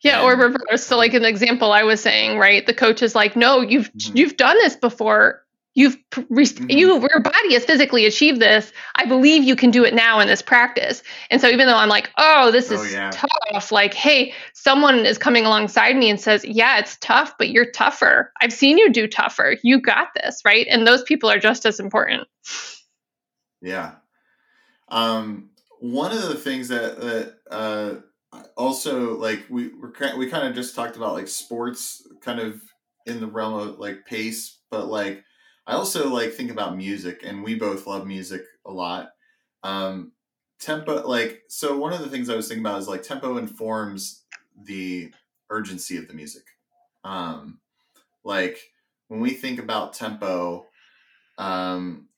yeah 0.00 0.22
and, 0.22 0.40
or 0.40 0.42
reverse 0.42 0.86
so 0.86 0.96
like 0.96 1.12
an 1.12 1.26
example 1.26 1.70
i 1.70 1.82
was 1.82 2.00
saying 2.00 2.38
right 2.38 2.64
the 2.64 2.72
coach 2.72 3.02
is 3.02 3.14
like 3.14 3.36
no 3.36 3.60
you've 3.60 3.92
mm-hmm. 3.92 4.16
you've 4.16 4.38
done 4.38 4.56
this 4.60 4.74
before 4.74 5.44
You've 5.74 5.96
mm-hmm. 6.10 6.70
you 6.70 7.00
your 7.00 7.20
body 7.20 7.54
has 7.54 7.64
physically 7.64 8.04
achieved 8.04 8.40
this. 8.40 8.72
I 8.96 9.06
believe 9.06 9.42
you 9.42 9.56
can 9.56 9.70
do 9.70 9.84
it 9.84 9.94
now 9.94 10.20
in 10.20 10.28
this 10.28 10.42
practice. 10.42 11.02
And 11.30 11.40
so 11.40 11.48
even 11.48 11.66
though 11.66 11.76
I'm 11.76 11.88
like, 11.88 12.10
oh, 12.18 12.50
this 12.50 12.70
is 12.70 12.80
oh, 12.80 12.84
yeah. 12.84 13.10
tough, 13.10 13.72
like, 13.72 13.94
hey, 13.94 14.34
someone 14.52 15.06
is 15.06 15.16
coming 15.16 15.46
alongside 15.46 15.96
me 15.96 16.10
and 16.10 16.20
says, 16.20 16.44
yeah, 16.44 16.78
it's 16.78 16.98
tough, 16.98 17.32
but 17.38 17.48
you're 17.48 17.70
tougher. 17.70 18.32
I've 18.42 18.52
seen 18.52 18.76
you 18.76 18.92
do 18.92 19.06
tougher. 19.06 19.56
You 19.62 19.80
got 19.80 20.08
this, 20.14 20.42
right? 20.44 20.66
And 20.68 20.86
those 20.86 21.02
people 21.04 21.30
are 21.30 21.38
just 21.38 21.64
as 21.64 21.80
important. 21.80 22.28
Yeah. 23.62 23.92
Um, 24.88 25.50
one 25.80 26.12
of 26.12 26.28
the 26.28 26.34
things 26.34 26.68
that 26.68 27.00
that 27.00 27.34
uh, 27.50 27.94
also 28.56 29.16
like 29.16 29.44
we 29.48 29.68
we're, 29.68 30.16
we 30.18 30.28
kind 30.28 30.46
of 30.46 30.54
just 30.54 30.74
talked 30.74 30.96
about 30.96 31.14
like 31.14 31.28
sports, 31.28 32.06
kind 32.20 32.40
of 32.40 32.60
in 33.06 33.20
the 33.20 33.26
realm 33.26 33.54
of 33.54 33.78
like 33.78 34.04
pace, 34.04 34.58
but 34.70 34.88
like 34.88 35.24
I 35.66 35.74
also 35.74 36.08
like 36.08 36.32
think 36.32 36.50
about 36.50 36.76
music, 36.76 37.20
and 37.22 37.42
we 37.42 37.54
both 37.54 37.86
love 37.86 38.06
music 38.06 38.42
a 38.64 38.72
lot. 38.72 39.14
Um, 39.62 40.12
tempo, 40.58 41.06
like, 41.06 41.42
so 41.48 41.78
one 41.78 41.92
of 41.92 42.00
the 42.00 42.08
things 42.08 42.28
I 42.28 42.36
was 42.36 42.48
thinking 42.48 42.64
about 42.64 42.80
is 42.80 42.88
like 42.88 43.02
tempo 43.02 43.36
informs 43.38 44.24
the 44.56 45.12
urgency 45.50 45.96
of 45.96 46.08
the 46.08 46.14
music. 46.14 46.44
Um, 47.04 47.60
like 48.24 48.72
when 49.08 49.20
we 49.20 49.30
think 49.30 49.60
about 49.60 49.94
tempo, 49.94 50.68
um, 51.38 52.08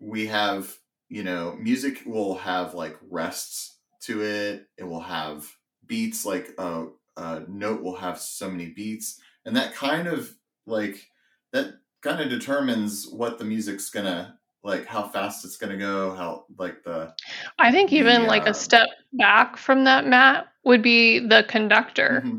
we 0.00 0.26
have 0.26 0.78
you 1.08 1.22
know 1.22 1.54
music 1.56 2.02
will 2.06 2.36
have 2.36 2.74
like 2.74 2.96
rests 3.02 3.78
to 4.02 4.22
it. 4.22 4.68
It 4.76 4.84
will 4.84 5.00
have 5.00 5.50
beats, 5.86 6.24
like 6.24 6.50
a, 6.58 6.88
a 7.16 7.40
note 7.48 7.82
will 7.82 7.96
have 7.96 8.18
so 8.20 8.50
many 8.50 8.70
beats, 8.70 9.20
and 9.44 9.56
that 9.56 9.74
kind 9.74 10.08
of 10.08 10.36
like 10.66 11.08
that 11.52 11.74
kind 12.02 12.20
of 12.20 12.28
determines 12.28 13.08
what 13.08 13.38
the 13.38 13.44
music's 13.44 13.90
gonna 13.90 14.38
like 14.62 14.86
how 14.86 15.08
fast 15.08 15.44
it's 15.44 15.56
gonna 15.56 15.76
go 15.76 16.14
how 16.14 16.44
like 16.58 16.82
the 16.84 17.12
i 17.58 17.70
think 17.70 17.92
even 17.92 18.26
like 18.26 18.46
a 18.46 18.50
uh, 18.50 18.54
step 18.54 18.88
back 19.12 19.56
from 19.56 19.84
that 19.84 20.06
matt 20.06 20.46
would 20.64 20.82
be 20.82 21.18
the 21.18 21.44
conductor 21.48 22.22
mm-hmm. 22.24 22.38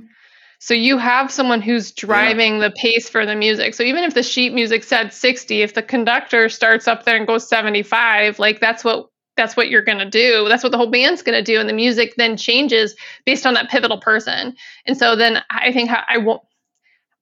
so 0.59 0.73
you 0.73 0.97
have 0.97 1.31
someone 1.31 1.61
who's 1.61 1.91
driving 1.91 2.55
yeah. 2.55 2.67
the 2.67 2.75
pace 2.75 3.09
for 3.09 3.25
the 3.25 3.35
music 3.35 3.73
so 3.73 3.83
even 3.83 4.03
if 4.03 4.13
the 4.13 4.23
sheet 4.23 4.53
music 4.53 4.83
said 4.83 5.13
60 5.13 5.61
if 5.61 5.73
the 5.73 5.83
conductor 5.83 6.49
starts 6.49 6.87
up 6.87 7.03
there 7.05 7.17
and 7.17 7.27
goes 7.27 7.47
75 7.47 8.39
like 8.39 8.59
that's 8.59 8.83
what 8.83 9.07
that's 9.37 9.55
what 9.55 9.69
you're 9.69 9.81
going 9.81 9.97
to 9.97 10.09
do 10.09 10.47
that's 10.49 10.61
what 10.61 10.71
the 10.71 10.77
whole 10.77 10.91
band's 10.91 11.23
going 11.23 11.37
to 11.37 11.43
do 11.43 11.59
and 11.59 11.67
the 11.67 11.73
music 11.73 12.13
then 12.17 12.37
changes 12.37 12.95
based 13.25 13.45
on 13.45 13.53
that 13.53 13.69
pivotal 13.69 13.99
person 13.99 14.55
and 14.85 14.97
so 14.97 15.15
then 15.15 15.41
i 15.49 15.71
think 15.71 15.89
i 15.89 16.17
won't 16.17 16.43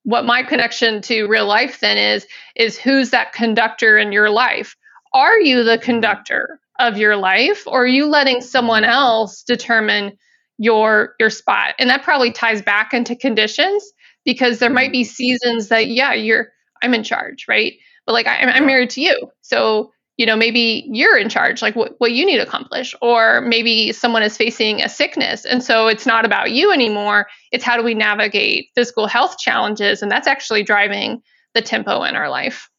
what 0.04 0.26
my 0.26 0.44
connection 0.44 1.02
to 1.04 1.28
real 1.28 1.46
life 1.46 1.80
then 1.80 1.98
is 1.98 2.26
is 2.56 2.78
who's 2.78 3.12
that 3.12 3.34
conductor 3.34 3.98
in 3.98 4.12
your 4.12 4.30
life? 4.30 4.76
Are 5.14 5.40
you 5.40 5.64
the 5.64 5.74
mm-hmm. 5.74 5.84
conductor 5.84 6.60
of 6.80 6.98
your 6.98 7.18
life 7.18 7.68
or 7.68 7.84
are 7.84 7.88
you 7.88 8.06
letting 8.06 8.42
someone 8.42 8.84
mm-hmm. 8.84 8.92
else 8.92 9.44
determine 9.44 10.18
your 10.58 11.16
your 11.20 11.30
spot? 11.30 11.76
And 11.80 11.90
that 11.90 12.04
probably 12.04 12.32
ties 12.32 12.62
back 12.62 12.94
into 12.94 13.16
conditions 13.16 13.84
because 14.26 14.60
there 14.60 14.70
might 14.70 14.88
mm-hmm. 14.88 14.92
be 14.94 15.04
seasons 15.04 15.70
that 15.70 15.88
yeah 15.88 16.14
you're 16.14 16.50
i'm 16.82 16.94
in 16.94 17.04
charge 17.04 17.46
right? 17.48 17.74
But 18.06 18.14
like 18.14 18.28
I, 18.28 18.38
i'm 18.38 18.66
married 18.66 18.92
to 18.92 19.02
you. 19.02 19.30
So 19.42 19.92
you 20.20 20.26
know 20.26 20.36
maybe 20.36 20.84
you're 20.92 21.18
in 21.18 21.30
charge 21.30 21.62
like 21.62 21.78
what, 21.78 21.96
what 22.00 22.12
you 22.12 22.26
need 22.26 22.36
to 22.36 22.44
accomplish 22.44 22.94
or 23.02 23.40
maybe 23.40 23.94
someone 23.94 24.22
is 24.22 24.36
facing 24.36 24.82
a 24.82 24.90
sickness 24.90 25.46
and 25.46 25.64
so 25.64 25.88
it's 25.88 26.06
not 26.06 26.26
about 26.26 26.52
you 26.52 26.74
anymore. 26.74 27.28
It's 27.54 27.64
how 27.64 27.78
do 27.78 27.84
we 27.84 27.94
navigate 27.94 28.68
physical 28.76 29.08
health 29.08 29.38
challenges 29.40 30.02
and 30.02 30.12
that's 30.12 30.28
actually 30.28 30.62
driving 30.62 31.22
the 31.54 31.62
tempo 31.62 32.04
in 32.04 32.18
our 32.18 32.30
life. 32.30 32.70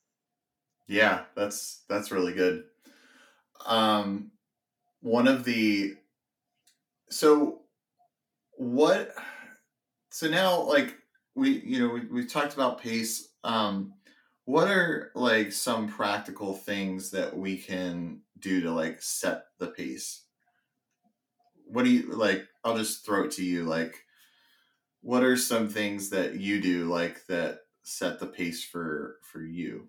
Yeah 0.87 1.23
that's 1.35 1.83
that's 1.89 2.13
really 2.13 2.35
good. 2.35 2.65
Um 3.65 4.33
one 5.01 5.27
of 5.27 5.45
the 5.45 5.95
so 7.09 7.63
what 8.59 9.15
so 10.11 10.29
now 10.29 10.61
like 10.61 10.95
we 11.35 11.63
you 11.65 11.79
know 11.81 11.95
we, 11.95 12.01
we've 12.05 12.31
talked 12.31 12.53
about 12.53 12.83
pace 12.83 13.31
um 13.45 13.95
what 14.45 14.69
are 14.69 15.11
like 15.15 15.53
some 15.53 15.89
practical 15.89 16.55
things 16.55 17.11
that 17.11 17.37
we 17.37 17.57
can 17.57 18.21
do 18.39 18.61
to 18.63 18.71
like 18.71 19.01
set 19.03 19.45
the 19.59 19.69
pace? 19.69 20.25
What 21.67 21.85
do 21.85 21.91
you 21.91 22.13
like 22.13 22.47
i'll 22.65 22.77
just 22.77 23.07
throw 23.07 23.25
it 23.25 23.31
to 23.33 23.45
you 23.45 23.65
like 23.65 23.95
what 25.03 25.23
are 25.23 25.37
some 25.37 25.69
things 25.69 26.11
that 26.11 26.39
you 26.39 26.61
do 26.61 26.87
like 26.87 27.25
that 27.27 27.61
set 27.83 28.19
the 28.19 28.27
pace 28.27 28.65
for 28.65 29.17
for 29.23 29.43
you? 29.43 29.89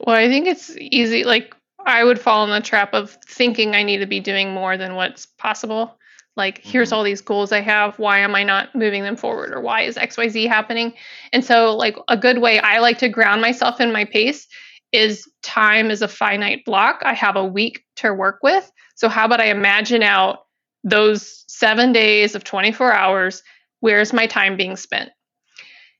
Well 0.00 0.16
i 0.16 0.28
think 0.28 0.46
it's 0.46 0.76
easy 0.76 1.24
like 1.24 1.54
i 1.86 2.04
would 2.04 2.20
fall 2.20 2.44
in 2.44 2.50
the 2.50 2.60
trap 2.60 2.92
of 2.94 3.16
thinking 3.26 3.74
i 3.74 3.82
need 3.82 3.98
to 3.98 4.06
be 4.06 4.20
doing 4.20 4.52
more 4.52 4.76
than 4.76 4.94
what's 4.94 5.26
possible 5.26 5.98
like 6.36 6.58
here's 6.62 6.88
mm-hmm. 6.88 6.96
all 6.96 7.04
these 7.04 7.20
goals 7.20 7.52
i 7.52 7.60
have. 7.60 7.98
Why 7.98 8.18
am 8.18 8.34
i 8.34 8.42
not 8.42 8.74
moving 8.74 9.02
them 9.02 9.16
forward? 9.16 9.52
Or 9.52 9.60
why 9.60 9.82
is 9.82 9.96
xyz 9.96 10.48
happening? 10.48 10.94
And 11.32 11.44
so 11.44 11.76
like 11.76 11.96
a 12.08 12.16
good 12.16 12.38
way 12.38 12.58
i 12.60 12.78
like 12.78 12.98
to 12.98 13.08
ground 13.08 13.40
myself 13.40 13.80
in 13.80 13.92
my 13.92 14.04
pace 14.04 14.46
is 14.92 15.28
time 15.42 15.90
is 15.90 16.02
a 16.02 16.08
finite 16.08 16.64
block 16.64 17.00
i 17.04 17.14
have 17.14 17.36
a 17.36 17.44
week 17.44 17.84
to 17.96 18.12
work 18.12 18.38
with. 18.42 18.70
So 18.94 19.08
how 19.08 19.24
about 19.24 19.40
i 19.40 19.46
imagine 19.46 20.02
out 20.02 20.46
those 20.84 21.44
seven 21.46 21.92
days 21.92 22.34
of 22.34 22.44
24 22.44 22.92
hours 22.92 23.42
where's 23.80 24.12
my 24.12 24.26
time 24.26 24.56
being 24.56 24.76
spent? 24.76 25.10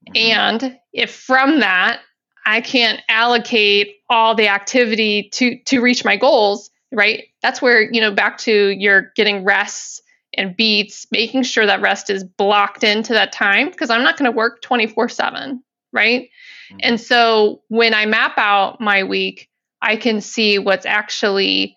Mm-hmm. 0.09 0.17
and 0.17 0.79
if 0.93 1.15
from 1.15 1.61
that 1.61 2.01
i 2.45 2.61
can't 2.61 3.01
allocate 3.09 3.99
all 4.11 4.35
the 4.35 4.49
activity 4.49 5.29
to 5.35 5.59
to 5.67 5.81
reach 5.81 6.05
my 6.05 6.17
goals 6.17 6.73
right? 6.93 7.25
That's 7.43 7.61
where 7.61 7.91
you 7.91 8.01
know 8.01 8.13
back 8.13 8.39
to 8.39 8.69
your 8.69 9.13
getting 9.17 9.45
rest 9.45 10.03
and 10.35 10.57
beats, 10.57 11.07
making 11.11 11.43
sure 11.43 11.67
that 11.67 11.83
rest 11.83 12.11
is 12.11 12.25
blocked 12.25 12.85
into 12.85 13.13
that 13.13 13.33
time 13.33 13.71
because 13.71 13.91
I'm 13.91 14.03
not 14.03 14.17
going 14.17 14.31
to 14.31 14.37
work 14.37 14.63
24 14.63 15.09
7, 15.09 15.63
right? 15.93 16.23
Mm-hmm. 16.71 16.79
And 16.83 17.01
so 17.01 17.63
when 17.69 17.95
I 17.95 18.07
map 18.07 18.39
out 18.39 18.81
my 18.81 19.05
week, 19.05 19.49
I 19.81 19.97
can 19.97 20.21
see 20.21 20.59
what's 20.59 20.87
actually 20.87 21.77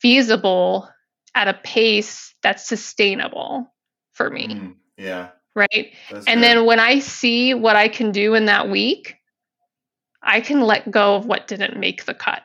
feasible 0.00 0.88
at 1.34 1.48
a 1.48 1.54
pace 1.54 2.34
that's 2.42 2.66
sustainable 2.66 3.72
for 4.12 4.30
me. 4.30 4.48
Mm, 4.48 4.74
yeah. 4.96 5.28
Right. 5.54 5.92
That's 6.10 6.26
and 6.26 6.40
good. 6.40 6.44
then 6.44 6.64
when 6.66 6.80
I 6.80 7.00
see 7.00 7.54
what 7.54 7.76
I 7.76 7.88
can 7.88 8.12
do 8.12 8.34
in 8.34 8.46
that 8.46 8.68
week, 8.68 9.16
I 10.22 10.40
can 10.40 10.60
let 10.60 10.90
go 10.90 11.16
of 11.16 11.26
what 11.26 11.48
didn't 11.48 11.78
make 11.78 12.04
the 12.04 12.14
cut. 12.14 12.42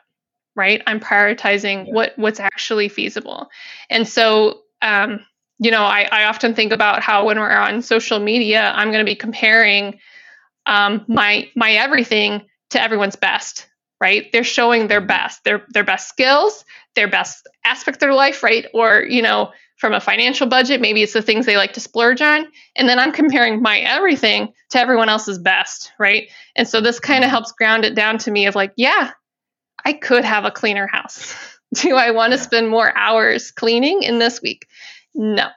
Right. 0.54 0.82
I'm 0.86 1.00
prioritizing 1.00 1.86
yeah. 1.86 1.92
what 1.92 2.12
what's 2.16 2.40
actually 2.40 2.88
feasible. 2.88 3.48
And 3.90 4.08
so 4.08 4.62
um, 4.82 5.20
you 5.58 5.70
know, 5.70 5.82
I, 5.82 6.08
I 6.10 6.24
often 6.24 6.54
think 6.54 6.72
about 6.72 7.02
how 7.02 7.26
when 7.26 7.38
we're 7.38 7.50
on 7.50 7.82
social 7.82 8.18
media, 8.18 8.72
I'm 8.74 8.88
going 8.90 9.04
to 9.04 9.10
be 9.10 9.16
comparing 9.16 9.98
um, 10.66 11.04
my 11.08 11.48
my 11.54 11.72
everything 11.72 12.42
to 12.70 12.82
everyone's 12.82 13.16
best, 13.16 13.66
right? 14.00 14.30
They're 14.32 14.44
showing 14.44 14.88
their 14.88 15.00
best, 15.00 15.44
their 15.44 15.64
their 15.70 15.84
best 15.84 16.08
skills, 16.08 16.64
their 16.94 17.08
best 17.08 17.48
aspect 17.64 17.96
of 17.96 18.00
their 18.00 18.14
life, 18.14 18.42
right? 18.42 18.66
Or 18.74 19.02
you 19.02 19.22
know, 19.22 19.52
from 19.78 19.94
a 19.94 20.00
financial 20.00 20.46
budget, 20.46 20.80
maybe 20.80 21.02
it's 21.02 21.12
the 21.12 21.22
things 21.22 21.46
they 21.46 21.56
like 21.56 21.74
to 21.74 21.80
splurge 21.80 22.20
on, 22.20 22.46
and 22.76 22.88
then 22.88 22.98
I'm 22.98 23.12
comparing 23.12 23.62
my 23.62 23.78
everything 23.78 24.52
to 24.70 24.80
everyone 24.80 25.08
else's 25.08 25.38
best, 25.38 25.92
right? 25.98 26.28
And 26.54 26.68
so 26.68 26.80
this 26.80 27.00
kind 27.00 27.24
of 27.24 27.30
helps 27.30 27.52
ground 27.52 27.84
it 27.84 27.94
down 27.94 28.18
to 28.18 28.30
me 28.30 28.46
of 28.46 28.54
like, 28.54 28.72
yeah, 28.76 29.12
I 29.84 29.94
could 29.94 30.24
have 30.24 30.44
a 30.44 30.50
cleaner 30.50 30.86
house. 30.86 31.34
Do 31.74 31.96
I 31.96 32.12
want 32.12 32.32
to 32.32 32.38
spend 32.38 32.68
more 32.68 32.96
hours 32.96 33.50
cleaning 33.50 34.02
in 34.02 34.18
this 34.18 34.40
week? 34.40 34.66
No. 35.16 35.48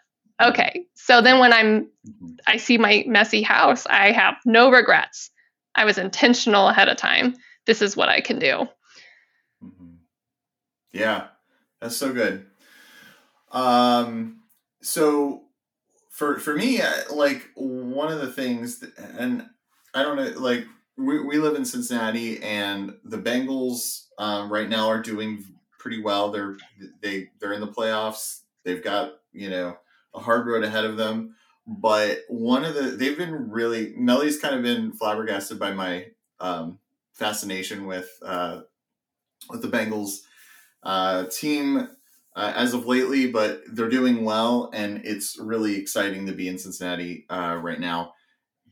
Okay. 0.41 0.85
So 0.95 1.21
then 1.21 1.39
when 1.39 1.53
I'm 1.53 1.81
mm-hmm. 2.07 2.27
I 2.47 2.57
see 2.57 2.77
my 2.77 3.03
messy 3.05 3.41
house, 3.41 3.85
I 3.87 4.11
have 4.11 4.35
no 4.45 4.71
regrets. 4.71 5.29
I 5.75 5.85
was 5.85 5.97
intentional 5.97 6.69
ahead 6.69 6.89
of 6.89 6.97
time. 6.97 7.35
This 7.65 7.81
is 7.81 7.95
what 7.95 8.09
I 8.09 8.21
can 8.21 8.39
do. 8.39 8.67
Mm-hmm. 9.63 9.95
Yeah. 10.93 11.27
That's 11.81 11.97
so 11.97 12.13
good. 12.13 12.45
Um 13.51 14.39
so 14.81 15.43
for 16.09 16.39
for 16.39 16.55
me 16.55 16.81
like 17.11 17.49
one 17.55 18.11
of 18.11 18.21
the 18.21 18.31
things 18.31 18.79
that, 18.79 18.97
and 18.97 19.45
I 19.93 20.03
don't 20.03 20.15
know 20.15 20.39
like 20.39 20.65
we, 20.97 21.23
we 21.23 21.37
live 21.37 21.55
in 21.55 21.65
Cincinnati 21.65 22.41
and 22.43 22.93
the 23.03 23.17
Bengals 23.17 24.05
um, 24.17 24.51
right 24.51 24.67
now 24.69 24.87
are 24.87 25.01
doing 25.01 25.45
pretty 25.79 26.01
well. 26.01 26.31
They're 26.31 26.57
they 27.01 27.29
they're 27.39 27.53
in 27.53 27.61
the 27.61 27.67
playoffs. 27.67 28.41
They've 28.63 28.83
got 28.83 29.13
you 29.31 29.49
know 29.49 29.77
a 30.13 30.19
hard 30.19 30.47
road 30.47 30.63
ahead 30.63 30.85
of 30.85 30.97
them. 30.97 31.35
But 31.67 32.21
one 32.27 32.65
of 32.65 32.73
the 32.73 32.81
they've 32.81 33.17
been 33.17 33.49
really 33.51 33.93
Meli's 33.95 34.39
kind 34.39 34.55
of 34.55 34.63
been 34.63 34.91
flabbergasted 34.93 35.59
by 35.59 35.71
my 35.71 36.07
um, 36.39 36.79
fascination 37.13 37.85
with 37.85 38.09
uh, 38.25 38.61
with 39.49 39.61
the 39.61 39.67
Bengals 39.67 40.19
uh, 40.83 41.25
team 41.25 41.89
uh, 42.35 42.53
as 42.55 42.73
of 42.73 42.85
lately, 42.85 43.29
but 43.29 43.61
they're 43.71 43.89
doing 43.89 44.23
well, 44.23 44.69
and 44.73 45.01
it's 45.03 45.37
really 45.39 45.75
exciting 45.75 46.25
to 46.25 46.33
be 46.33 46.47
in 46.47 46.57
Cincinnati 46.57 47.25
uh, 47.29 47.59
right 47.61 47.79
now. 47.79 48.13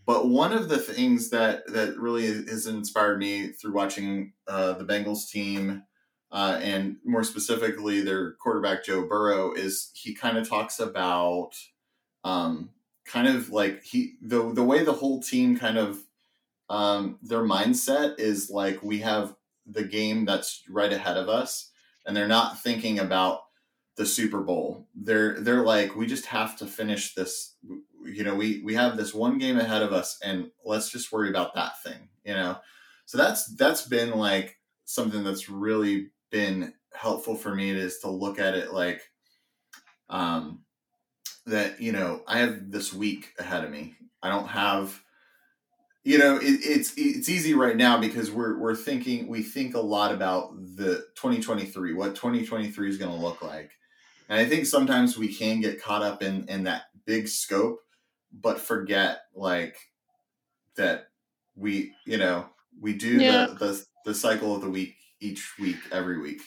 But 0.06 0.30
one 0.30 0.54
of 0.54 0.69
the 0.69 0.78
things 0.78 1.32
that 1.32 1.67
that 1.67 1.97
really 1.97 2.26
has 2.28 2.65
inspired 2.65 3.19
me 3.19 3.50
through 3.50 3.73
watching 3.73 4.34
uh, 4.47 4.73
the 4.73 4.86
Bengals 4.86 5.30
team 5.30 5.84
uh, 6.32 6.60
and 6.62 6.98
more 7.06 7.24
specifically 7.24 8.02
their 8.02 8.34
quarterback 8.34 8.84
Joe 8.84 9.08
Burrow 9.08 9.54
is 9.54 9.92
he 9.94 10.13
kind 10.13 10.38
of 10.38 10.48
talks 10.48 10.80
about 10.80 11.52
um, 12.24 12.72
kind 13.06 13.28
of 13.28 13.50
like 13.50 13.84
he 13.84 14.16
the 14.22 14.54
the 14.54 14.63
way 14.63 14.84
the 14.84 14.94
whole 14.94 15.22
team 15.22 15.58
kind 15.58 15.78
of 15.78 16.00
um, 16.70 17.18
their 17.22 17.44
mindset 17.44 18.20
is 18.20 18.50
like 18.50 18.84
we 18.84 19.00
have 19.00 19.36
the 19.66 19.84
game 19.84 20.26
that's 20.26 20.63
right 20.70 20.92
ahead 20.92 21.18
of 21.18 21.30
us 21.30 21.72
and 22.06 22.16
they're 22.16 22.28
not 22.28 22.62
thinking 22.62 23.00
about 23.00 23.42
the 23.98 24.06
Super 24.06 24.42
Bowl. 24.42 24.88
They're 24.96 25.40
they're 25.40 25.63
like 25.63 25.96
we 25.96 26.06
just 26.06 26.28
have 26.28 26.58
to 26.58 26.66
finish 26.66 27.13
this 27.13 27.56
you 28.06 28.24
know 28.24 28.36
we 28.36 28.62
we 28.63 28.76
have 28.76 28.96
this 28.96 29.13
one 29.13 29.38
game 29.38 29.58
ahead 29.60 29.82
of 29.82 29.92
us 29.92 30.20
and 30.24 30.52
let's 30.66 30.90
just 30.90 31.12
worry 31.12 31.30
about 31.30 31.56
that 31.56 31.82
thing, 31.84 32.10
you 32.24 32.34
know. 32.34 32.58
So 33.06 33.18
that's 33.18 33.46
that's 33.56 33.88
been 33.88 34.12
like 34.12 34.58
something 34.86 35.24
that's 35.24 35.50
really 35.50 36.10
been 36.32 36.74
helpful 36.94 37.36
for 37.36 37.54
me 37.54 37.70
is 37.70 38.00
to 38.00 38.10
look 38.10 38.40
at 38.40 38.56
it 38.56 38.74
like 38.74 39.02
um 40.10 40.63
that 41.46 41.80
you 41.82 41.92
know 41.92 42.22
i 42.28 42.40
have 42.40 42.72
this 42.72 42.94
week 42.94 43.34
ahead 43.40 43.63
of 43.63 43.72
me 43.72 43.96
i 44.24 44.30
don't 44.30 44.48
have 44.48 45.02
you 46.04 46.18
know 46.18 46.38
it, 46.38 46.60
it's 46.63 46.94
it's 46.98 47.30
easy 47.30 47.54
right 47.54 47.78
now 47.78 48.00
because 48.00 48.32
we're 48.32 48.58
we're 48.58 48.76
thinking 48.76 49.28
we 49.28 49.42
think 49.42 49.76
a 49.76 49.80
lot 49.80 50.13
about 50.13 50.56
the 50.76 51.06
2023 51.16 51.94
what 51.94 52.16
2023 52.16 52.90
is 52.90 52.98
going 52.98 53.12
to 53.12 53.18
look 53.18 53.42
like 53.42 53.72
and 54.30 54.40
i 54.40 54.46
think 54.46 54.66
sometimes 54.66 55.18
we 55.18 55.34
can 55.34 55.62
get 55.62 55.82
caught 55.82 56.04
up 56.04 56.24
in 56.24 56.48
in 56.48 56.63
that 56.63 56.84
big 57.06 57.28
scope 57.28 57.80
but 58.42 58.60
forget 58.60 59.22
like 59.36 59.78
that 60.76 61.08
we 61.56 61.94
you 62.06 62.18
know 62.18 62.46
we 62.80 62.94
do 62.94 63.18
yeah. 63.18 63.48
the, 63.48 63.54
the 63.54 63.86
the 64.06 64.16
cycle 64.16 64.56
of 64.56 64.62
the 64.62 64.70
week 64.70 64.97
each 65.19 65.53
week, 65.60 65.77
every 65.91 66.19
week? 66.19 66.41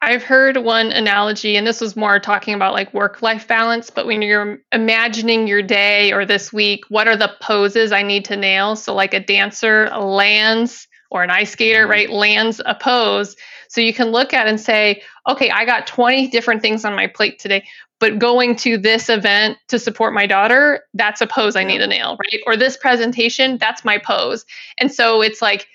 I've 0.00 0.24
heard 0.24 0.56
one 0.56 0.90
analogy, 0.90 1.56
and 1.56 1.64
this 1.64 1.80
was 1.80 1.94
more 1.94 2.18
talking 2.18 2.54
about 2.54 2.72
like 2.72 2.92
work 2.92 3.22
life 3.22 3.46
balance, 3.46 3.88
but 3.88 4.04
when 4.04 4.20
you're 4.20 4.58
imagining 4.72 5.46
your 5.46 5.62
day 5.62 6.12
or 6.12 6.26
this 6.26 6.52
week, 6.52 6.84
what 6.88 7.06
are 7.06 7.16
the 7.16 7.32
poses 7.40 7.92
I 7.92 8.02
need 8.02 8.24
to 8.24 8.36
nail? 8.36 8.74
So, 8.74 8.94
like 8.94 9.14
a 9.14 9.20
dancer 9.20 9.88
lands 9.90 10.88
or 11.12 11.22
an 11.22 11.30
ice 11.30 11.52
skater, 11.52 11.82
mm-hmm. 11.82 11.90
right, 11.90 12.10
lands 12.10 12.60
a 12.64 12.74
pose. 12.74 13.36
So 13.68 13.80
you 13.80 13.94
can 13.94 14.08
look 14.08 14.34
at 14.34 14.48
and 14.48 14.60
say, 14.60 15.02
okay, 15.28 15.50
I 15.50 15.64
got 15.64 15.86
20 15.86 16.28
different 16.28 16.62
things 16.62 16.84
on 16.84 16.94
my 16.94 17.06
plate 17.06 17.38
today, 17.38 17.64
but 18.00 18.18
going 18.18 18.56
to 18.56 18.76
this 18.76 19.08
event 19.08 19.56
to 19.68 19.78
support 19.78 20.12
my 20.12 20.26
daughter, 20.26 20.84
that's 20.94 21.20
a 21.20 21.26
pose 21.26 21.54
I 21.54 21.64
need 21.64 21.78
to 21.78 21.86
nail, 21.86 22.18
right? 22.18 22.42
Or 22.46 22.56
this 22.56 22.76
presentation, 22.76 23.56
that's 23.58 23.84
my 23.84 23.98
pose. 23.98 24.44
And 24.78 24.92
so 24.92 25.22
it's 25.22 25.40
like, 25.40 25.68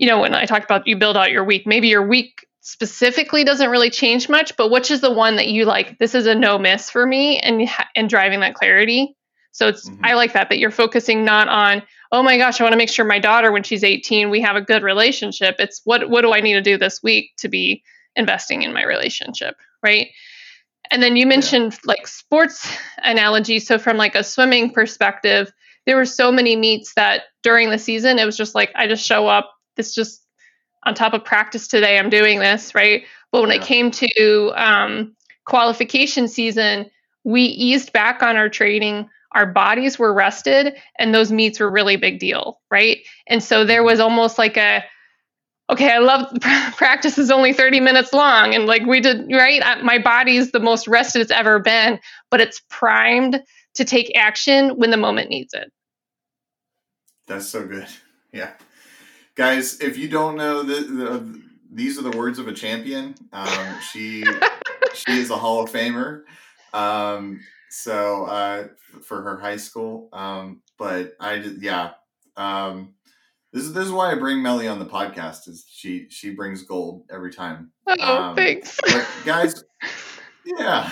you 0.00 0.06
know, 0.06 0.20
when 0.20 0.34
I 0.34 0.46
talked 0.46 0.64
about 0.64 0.86
you 0.86 0.96
build 0.96 1.18
out 1.18 1.30
your 1.30 1.44
week, 1.44 1.66
maybe 1.66 1.88
your 1.88 2.04
week 2.04 2.46
specifically 2.62 3.44
doesn't 3.44 3.68
really 3.68 3.90
change 3.90 4.30
much, 4.30 4.56
but 4.56 4.70
which 4.70 4.90
is 4.90 5.02
the 5.02 5.10
one 5.10 5.36
that 5.36 5.48
you 5.48 5.66
like, 5.66 5.98
this 5.98 6.14
is 6.14 6.26
a 6.26 6.34
no 6.34 6.58
miss 6.58 6.88
for 6.88 7.06
me 7.06 7.38
and 7.38 7.68
and 7.94 8.08
driving 8.08 8.40
that 8.40 8.54
clarity. 8.54 9.14
So 9.52 9.68
it's 9.68 9.88
mm-hmm. 9.88 10.02
I 10.02 10.14
like 10.14 10.32
that 10.32 10.48
that 10.48 10.58
you're 10.58 10.70
focusing 10.70 11.22
not 11.22 11.48
on, 11.48 11.82
oh 12.12 12.22
my 12.22 12.38
gosh, 12.38 12.58
I 12.58 12.64
want 12.64 12.72
to 12.72 12.78
make 12.78 12.88
sure 12.88 13.04
my 13.04 13.18
daughter 13.18 13.52
when 13.52 13.62
she's 13.62 13.84
18 13.84 14.30
we 14.30 14.40
have 14.40 14.56
a 14.56 14.62
good 14.62 14.82
relationship. 14.82 15.56
It's 15.58 15.82
what 15.84 16.08
what 16.08 16.22
do 16.22 16.32
I 16.32 16.40
need 16.40 16.54
to 16.54 16.62
do 16.62 16.78
this 16.78 17.02
week 17.02 17.32
to 17.36 17.48
be 17.48 17.82
investing 18.16 18.62
in 18.62 18.72
my 18.72 18.84
relationship, 18.84 19.56
right? 19.82 20.08
And 20.90 21.02
then 21.02 21.16
you 21.16 21.26
mentioned 21.26 21.78
like 21.84 22.06
sports 22.06 22.74
analogy. 23.02 23.58
So 23.58 23.78
from 23.78 23.98
like 23.98 24.14
a 24.14 24.24
swimming 24.24 24.72
perspective, 24.72 25.52
there 25.84 25.96
were 25.96 26.06
so 26.06 26.32
many 26.32 26.56
meets 26.56 26.94
that 26.94 27.24
during 27.42 27.68
the 27.68 27.78
season 27.78 28.18
it 28.18 28.24
was 28.24 28.38
just 28.38 28.54
like 28.54 28.72
I 28.74 28.86
just 28.86 29.04
show 29.04 29.26
up. 29.26 29.52
It's 29.76 29.94
just 29.94 30.24
on 30.84 30.94
top 30.94 31.14
of 31.14 31.24
practice 31.24 31.68
today. 31.68 31.98
I'm 31.98 32.10
doing 32.10 32.38
this 32.38 32.74
right. 32.74 33.04
But 33.32 33.42
when 33.42 33.50
yeah. 33.50 33.56
it 33.56 33.62
came 33.62 33.90
to 33.90 34.52
um, 34.56 35.16
qualification 35.44 36.28
season, 36.28 36.90
we 37.24 37.42
eased 37.42 37.92
back 37.92 38.22
on 38.22 38.36
our 38.36 38.48
training. 38.48 39.08
Our 39.32 39.46
bodies 39.46 39.98
were 39.98 40.12
rested, 40.12 40.74
and 40.98 41.14
those 41.14 41.30
meets 41.30 41.60
were 41.60 41.70
really 41.70 41.96
big 41.96 42.18
deal, 42.18 42.60
right? 42.70 42.98
And 43.26 43.42
so 43.42 43.64
there 43.64 43.84
was 43.84 44.00
almost 44.00 44.38
like 44.38 44.56
a 44.56 44.84
okay, 45.70 45.92
I 45.92 45.98
love 45.98 46.26
practice 46.76 47.16
is 47.16 47.30
only 47.30 47.52
30 47.52 47.80
minutes 47.80 48.12
long. 48.12 48.54
And 48.54 48.66
like 48.66 48.84
we 48.84 49.00
did, 49.00 49.30
right? 49.32 49.62
My 49.84 49.98
body's 49.98 50.50
the 50.50 50.60
most 50.60 50.88
rested 50.88 51.22
it's 51.22 51.30
ever 51.30 51.60
been, 51.60 52.00
but 52.30 52.40
it's 52.40 52.60
primed 52.68 53.40
to 53.74 53.84
take 53.84 54.10
action 54.16 54.70
when 54.70 54.90
the 54.90 54.96
moment 54.96 55.30
needs 55.30 55.54
it. 55.54 55.72
That's 57.28 57.46
so 57.46 57.64
good. 57.64 57.86
Yeah. 58.32 58.50
Guys, 59.40 59.80
if 59.80 59.96
you 59.96 60.06
don't 60.06 60.36
know, 60.36 60.62
the, 60.62 60.82
the 60.82 61.42
these 61.72 61.98
are 61.98 62.02
the 62.02 62.14
words 62.14 62.38
of 62.38 62.46
a 62.46 62.52
champion. 62.52 63.14
Um, 63.32 63.80
she 63.90 64.22
she 64.94 65.12
is 65.12 65.30
a 65.30 65.36
Hall 65.36 65.62
of 65.62 65.72
Famer. 65.72 66.24
Um, 66.74 67.40
so 67.70 68.26
uh, 68.26 68.66
for 69.02 69.22
her 69.22 69.38
high 69.38 69.56
school, 69.56 70.10
um, 70.12 70.60
but 70.78 71.14
I 71.18 71.36
yeah, 71.58 71.92
um, 72.36 72.92
this 73.50 73.62
is 73.62 73.72
this 73.72 73.86
is 73.86 73.92
why 73.92 74.12
I 74.12 74.16
bring 74.16 74.42
Meli 74.42 74.68
on 74.68 74.78
the 74.78 74.84
podcast. 74.84 75.48
Is 75.48 75.64
she 75.66 76.06
she 76.10 76.34
brings 76.34 76.64
gold 76.64 77.06
every 77.10 77.32
time. 77.32 77.72
Oh, 77.86 78.16
um, 78.16 78.36
thanks, 78.36 78.78
guys. 79.24 79.64
Yeah, 80.44 80.90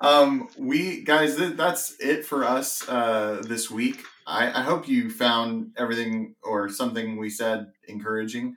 um, 0.00 0.48
we 0.58 1.02
guys, 1.02 1.36
th- 1.36 1.56
that's 1.56 1.96
it 2.00 2.24
for 2.24 2.44
us 2.44 2.88
uh, 2.88 3.42
this 3.46 3.70
week. 3.70 4.02
I, 4.30 4.60
I 4.60 4.62
hope 4.62 4.86
you 4.88 5.10
found 5.10 5.72
everything 5.76 6.36
or 6.42 6.68
something 6.68 7.16
we 7.16 7.30
said 7.30 7.72
encouraging. 7.88 8.56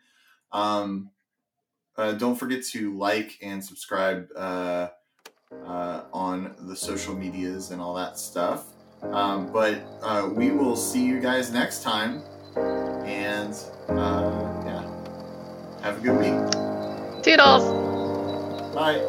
Um, 0.51 1.09
uh, 1.97 2.13
don't 2.13 2.35
forget 2.35 2.63
to 2.65 2.95
like 2.97 3.37
and 3.41 3.63
subscribe 3.63 4.27
uh, 4.35 4.89
uh, 5.65 6.03
on 6.13 6.55
the 6.67 6.75
social 6.75 7.15
medias 7.15 7.71
and 7.71 7.81
all 7.81 7.95
that 7.95 8.19
stuff. 8.19 8.67
Um, 9.01 9.51
but 9.51 9.81
uh, 10.01 10.29
we 10.31 10.51
will 10.51 10.75
see 10.75 11.03
you 11.03 11.19
guys 11.19 11.51
next 11.51 11.81
time. 11.83 12.21
And 12.55 13.53
uh, 13.89 14.63
yeah, 14.65 14.83
have 15.81 15.97
a 15.97 16.01
good 16.01 16.17
week. 16.19 17.23
Toodles. 17.23 17.63
Bye. 18.75 19.01